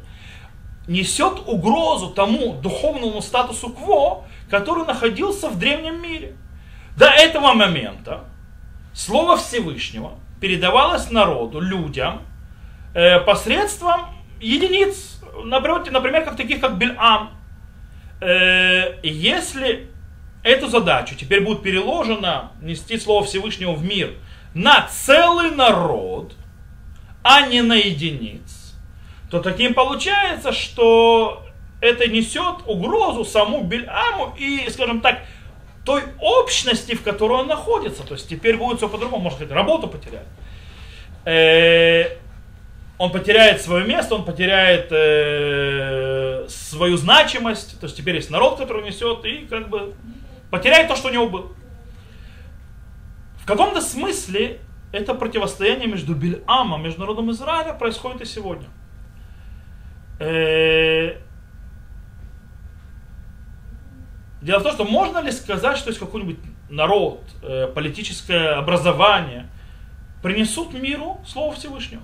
несет 0.86 1.46
угрозу 1.46 2.08
тому 2.08 2.54
духовному 2.54 3.20
статусу 3.20 3.68
кво, 3.68 4.24
который 4.48 4.86
находился 4.86 5.50
в 5.50 5.58
древнем 5.58 6.00
мире. 6.00 6.36
До 6.96 7.06
этого 7.06 7.52
момента 7.52 8.24
Слово 8.94 9.36
Всевышнего 9.36 10.12
передавалось 10.40 11.10
народу, 11.10 11.60
людям, 11.60 12.22
э, 12.94 13.20
посредством 13.20 14.13
единиц, 14.40 15.20
например, 15.44 16.24
как 16.24 16.36
таких 16.36 16.60
как 16.60 16.78
Бельам. 16.78 17.30
Э, 18.20 18.98
если 19.02 19.88
эту 20.42 20.68
задачу 20.68 21.14
теперь 21.16 21.42
будет 21.42 21.62
переложено 21.62 22.52
нести 22.60 22.98
Слово 22.98 23.24
Всевышнего 23.24 23.72
в 23.72 23.84
мир 23.84 24.14
на 24.54 24.86
целый 24.88 25.50
народ, 25.50 26.34
а 27.22 27.46
не 27.46 27.62
на 27.62 27.74
единиц, 27.74 28.74
то 29.30 29.40
таким 29.40 29.74
получается, 29.74 30.52
что 30.52 31.42
это 31.80 32.06
несет 32.06 32.66
угрозу 32.66 33.24
саму 33.24 33.62
Бельаму 33.64 34.34
и, 34.38 34.68
скажем 34.70 35.00
так, 35.00 35.22
той 35.84 36.02
общности, 36.20 36.94
в 36.94 37.02
которой 37.02 37.40
он 37.40 37.46
находится. 37.46 38.06
То 38.06 38.14
есть 38.14 38.28
теперь 38.28 38.56
будет 38.56 38.78
все 38.78 38.88
по-другому, 38.88 39.24
может 39.24 39.38
быть, 39.38 39.50
работу 39.50 39.88
потерять. 39.88 40.26
Он 42.96 43.10
потеряет 43.10 43.60
свое 43.60 43.84
место, 43.84 44.14
он 44.14 44.24
потеряет 44.24 44.88
э, 44.92 46.46
свою 46.48 46.96
значимость. 46.96 47.78
То 47.80 47.86
есть 47.86 47.96
теперь 47.96 48.16
есть 48.16 48.30
народ, 48.30 48.58
который 48.58 48.84
несет, 48.84 49.24
и 49.24 49.46
как 49.46 49.68
бы 49.68 49.94
потеряет 50.50 50.88
то, 50.88 50.96
что 50.96 51.08
у 51.08 51.12
него 51.12 51.28
было. 51.28 51.52
В 53.38 53.46
каком-то 53.46 53.80
смысле 53.80 54.60
это 54.92 55.14
противостояние 55.14 55.88
между 55.88 56.14
Бильамом, 56.14 56.82
между 56.82 57.00
народом 57.00 57.30
Израиля 57.32 57.72
происходит 57.72 58.22
и 58.22 58.24
сегодня. 58.24 58.68
Э, 60.20 61.16
Дело 64.44 64.58
в 64.58 64.62
том, 64.62 64.72
что 64.72 64.84
можно 64.84 65.18
ли 65.22 65.32
сказать, 65.32 65.78
что 65.78 65.88
есть 65.88 65.98
какой-нибудь 65.98 66.36
народ, 66.68 67.22
э, 67.42 67.66
политическое 67.74 68.50
образование 68.58 69.48
принесут 70.22 70.74
миру 70.74 71.18
Слово 71.26 71.54
Всевышнего? 71.54 72.02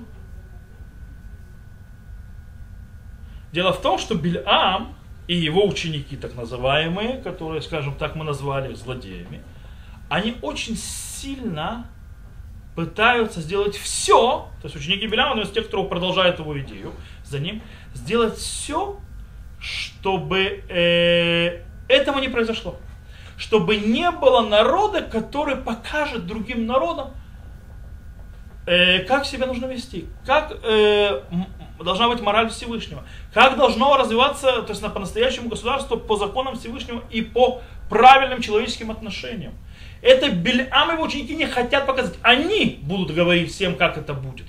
Дело 3.53 3.73
в 3.73 3.81
том, 3.81 3.99
что 3.99 4.15
Бильам 4.15 4.95
и 5.27 5.35
его 5.35 5.67
ученики, 5.67 6.17
так 6.17 6.35
называемые, 6.35 7.19
которые, 7.19 7.63
скажем 7.63 7.95
так, 7.95 8.15
мы 8.17 8.25
назвали 8.25 8.75
злодеями, 8.75 9.43
они 10.09 10.37
очень 10.43 10.77
сильно 10.77 11.87
пытаются 12.75 13.41
сделать 13.41 13.77
все, 13.77 14.49
то 14.61 14.65
есть 14.65 14.77
ученики 14.77 15.07
Беляма, 15.07 15.35
но 15.35 15.43
из 15.43 15.51
тех, 15.51 15.67
кто 15.67 15.85
продолжает 15.85 16.39
его 16.39 16.59
идею 16.61 16.93
за 17.25 17.39
ним, 17.39 17.63
сделать 17.95 18.37
все, 18.37 18.99
чтобы 19.61 20.65
э, 20.69 21.63
этого 21.89 22.19
не 22.21 22.29
произошло. 22.29 22.77
Чтобы 23.37 23.77
не 23.77 24.11
было 24.11 24.47
народа, 24.47 25.03
который 25.03 25.57
покажет 25.57 26.27
другим 26.27 26.67
народам, 26.67 27.11
э, 28.67 29.01
как 29.01 29.27
себя 29.27 29.47
нужно 29.47 29.67
вести, 29.67 30.07
как 30.25 30.53
э, 30.63 31.23
должна 31.83 32.09
быть 32.09 32.21
мораль 32.21 32.51
Всевышнего, 32.51 33.05
как 33.33 33.57
должно 33.57 33.97
развиваться, 33.97 34.63
то 34.63 34.71
есть 34.71 34.83
по-настоящему 34.83 35.49
государство 35.49 35.97
по 35.97 36.17
законам 36.17 36.57
Всевышнего 36.57 37.03
и 37.11 37.23
по 37.23 37.63
правильным 37.89 38.41
человеческим 38.41 38.91
отношениям. 38.91 39.53
Это 40.03 40.31
Бельам 40.31 40.93
его 40.93 41.03
ученики 41.03 41.35
не 41.35 41.47
хотят 41.47 41.87
показать. 41.87 42.15
Они 42.23 42.79
будут 42.83 43.15
говорить 43.15 43.53
всем, 43.53 43.75
как 43.75 43.99
это 43.99 44.15
будет. 44.15 44.47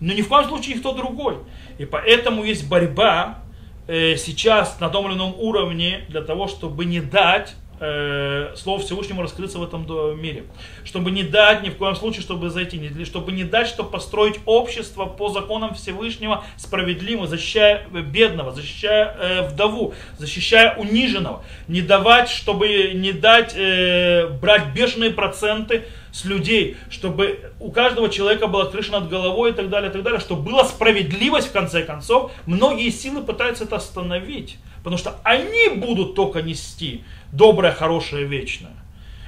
Но 0.00 0.12
ни 0.12 0.22
в 0.22 0.28
коем 0.28 0.48
случае 0.48 0.76
никто 0.76 0.92
другой. 0.92 1.38
И 1.78 1.84
поэтому 1.84 2.44
есть 2.44 2.68
борьба 2.68 3.40
э, 3.86 4.16
сейчас 4.16 4.80
на 4.80 4.88
том 4.88 5.06
или 5.06 5.14
ином 5.14 5.34
уровне 5.36 6.04
для 6.08 6.22
того, 6.22 6.48
чтобы 6.48 6.84
не 6.84 7.00
дать 7.00 7.54
э, 7.80 8.54
Слово 8.56 8.80
Всевышнему 8.80 9.22
раскрыться 9.22 9.58
в 9.58 9.62
этом 9.62 9.86
мире. 10.20 10.44
Чтобы 10.84 11.10
не 11.10 11.22
дать 11.22 11.62
ни 11.62 11.70
в 11.70 11.76
коем 11.76 11.96
случае, 11.96 12.22
чтобы 12.22 12.50
зайти, 12.50 13.04
чтобы 13.04 13.32
не 13.32 13.44
дать, 13.44 13.68
чтобы 13.68 13.90
построить 13.90 14.40
общество 14.46 15.06
по 15.06 15.28
законам 15.30 15.74
Всевышнего 15.74 16.44
справедливо, 16.56 17.26
защищая 17.26 17.86
бедного, 17.88 18.52
защищая 18.52 19.16
э, 19.18 19.48
вдову, 19.48 19.94
защищая 20.18 20.74
униженного. 20.76 21.42
Не 21.68 21.82
давать, 21.82 22.28
чтобы 22.28 22.92
не 22.94 23.12
дать 23.12 23.54
э, 23.56 24.28
брать 24.28 24.68
бешеные 24.74 25.10
проценты 25.10 25.84
с 26.14 26.24
людей, 26.24 26.76
чтобы 26.90 27.50
у 27.58 27.72
каждого 27.72 28.08
человека 28.08 28.46
была 28.46 28.66
крыша 28.66 28.92
над 28.92 29.08
головой 29.08 29.50
и 29.50 29.52
так 29.52 29.68
далее, 29.68 29.90
и 29.90 29.92
так 29.92 30.04
далее, 30.04 30.20
чтобы 30.20 30.42
была 30.42 30.64
справедливость 30.64 31.48
в 31.48 31.52
конце 31.52 31.82
концов. 31.82 32.30
Многие 32.46 32.90
силы 32.90 33.20
пытаются 33.20 33.64
это 33.64 33.76
остановить, 33.76 34.58
потому 34.78 34.96
что 34.96 35.18
они 35.24 35.70
будут 35.74 36.14
только 36.14 36.40
нести 36.40 37.02
доброе, 37.32 37.72
хорошее, 37.72 38.26
вечное. 38.26 38.76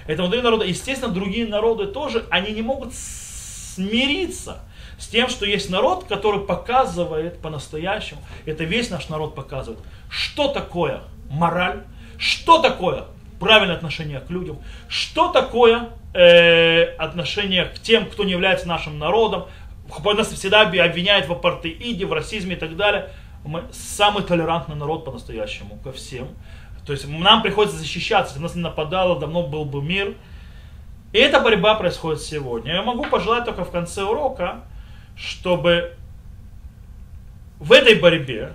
Это 0.07 0.23
внутри 0.23 0.43
народа. 0.43 0.65
Естественно, 0.65 1.13
другие 1.13 1.49
народы 1.49 1.87
тоже, 1.87 2.25
они 2.31 2.53
не 2.53 2.63
могут 2.63 2.95
смириться 2.95 4.61
с 4.97 5.09
тем, 5.09 5.29
что 5.29 5.45
есть 5.45 5.69
народ, 5.69 6.05
который 6.05 6.39
показывает 6.39 7.41
по-настоящему, 7.43 8.21
это 8.45 8.63
весь 8.63 8.91
наш 8.91 9.09
народ 9.09 9.35
показывает, 9.35 9.81
что 10.09 10.47
такое 10.47 11.03
мораль, 11.31 11.83
что 12.17 12.63
такое 12.63 13.07
правильное 13.41 13.75
отношение 13.75 14.21
к 14.21 14.31
людям, 14.31 14.61
что 14.89 15.33
такое 15.33 15.91
э, 16.17 16.95
отношение 16.97 17.67
к 17.67 17.79
тем, 17.79 18.07
кто 18.07 18.25
не 18.25 18.33
является 18.33 18.67
нашим 18.67 18.99
народом, 18.99 19.47
нас 20.05 20.29
всегда 20.29 20.63
обвиняют 20.63 21.27
в 21.27 21.33
апартеиде, 21.33 22.07
в 22.07 22.13
расизме 22.13 22.57
и 22.57 22.59
так 22.59 22.77
далее. 22.77 23.11
Мы 23.45 23.65
самый 23.73 24.25
толерантный 24.25 24.77
народ 24.77 25.05
по-настоящему 25.05 25.79
ко 25.85 25.93
всем. 25.93 26.29
То 26.85 26.93
есть 26.93 27.07
нам 27.09 27.43
приходится 27.43 27.79
защищаться. 27.79 28.33
Если 28.33 28.43
нас 28.43 28.55
не 28.55 28.63
нападало, 28.63 29.19
давно 29.19 29.43
был 29.45 29.65
бы 29.65 29.83
мир. 29.83 30.15
И 31.13 31.19
эта 31.19 31.41
борьба 31.41 31.75
происходит 31.75 32.23
сегодня. 32.23 32.75
Я 32.75 32.83
могу 32.83 33.05
пожелать 33.05 33.45
только 33.45 33.65
в 33.65 33.71
конце 33.71 34.03
урока, 34.03 34.63
чтобы 35.17 35.95
в 37.59 37.73
этой 37.73 37.95
борьбе 37.95 38.53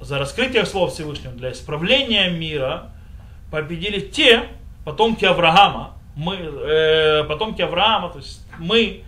за 0.00 0.18
раскрытие 0.18 0.66
слов 0.66 0.92
Всевышнего, 0.92 1.32
для 1.32 1.52
исправления 1.52 2.28
мира, 2.28 2.90
победили 3.50 4.00
те 4.00 4.48
потомки 4.84 5.24
Авраама, 5.24 5.94
мы, 6.16 6.36
э, 6.36 7.24
потомки 7.24 7.62
Авраама, 7.62 8.10
то 8.10 8.18
есть 8.18 8.46
мы, 8.58 9.02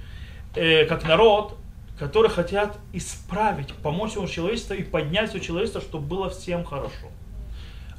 э, 0.55 0.85
как 0.87 1.05
народ, 1.07 1.57
которые 1.99 2.31
хотят 2.31 2.79
исправить, 2.93 3.73
помочь 3.75 4.11
всему 4.13 4.29
человечеству 4.29 4.75
и 4.75 4.83
поднять 4.83 5.31
все 5.31 5.41
человечество, 5.41 5.81
чтобы 5.81 6.07
было 6.07 6.31
всем 6.31 6.65
хорошо 6.65 7.09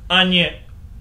а 0.07 0.23
не 0.23 0.53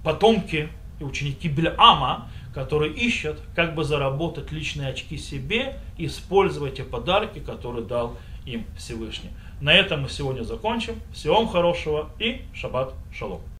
потомки 0.03 0.69
и 0.99 1.03
ученики 1.03 1.47
Бельама, 1.47 2.29
которые 2.53 2.93
ищут, 2.93 3.39
как 3.55 3.75
бы 3.75 3.83
заработать 3.83 4.51
личные 4.51 4.89
очки 4.89 5.17
себе, 5.17 5.79
используя 5.97 6.71
те 6.71 6.83
подарки, 6.83 7.39
которые 7.39 7.85
дал 7.85 8.17
им 8.45 8.65
Всевышний. 8.77 9.29
На 9.61 9.73
этом 9.73 10.03
мы 10.03 10.09
сегодня 10.09 10.43
закончим. 10.43 10.99
Всего 11.13 11.35
вам 11.35 11.47
хорошего 11.47 12.09
и 12.19 12.41
шаббат 12.53 12.93
шалом. 13.13 13.41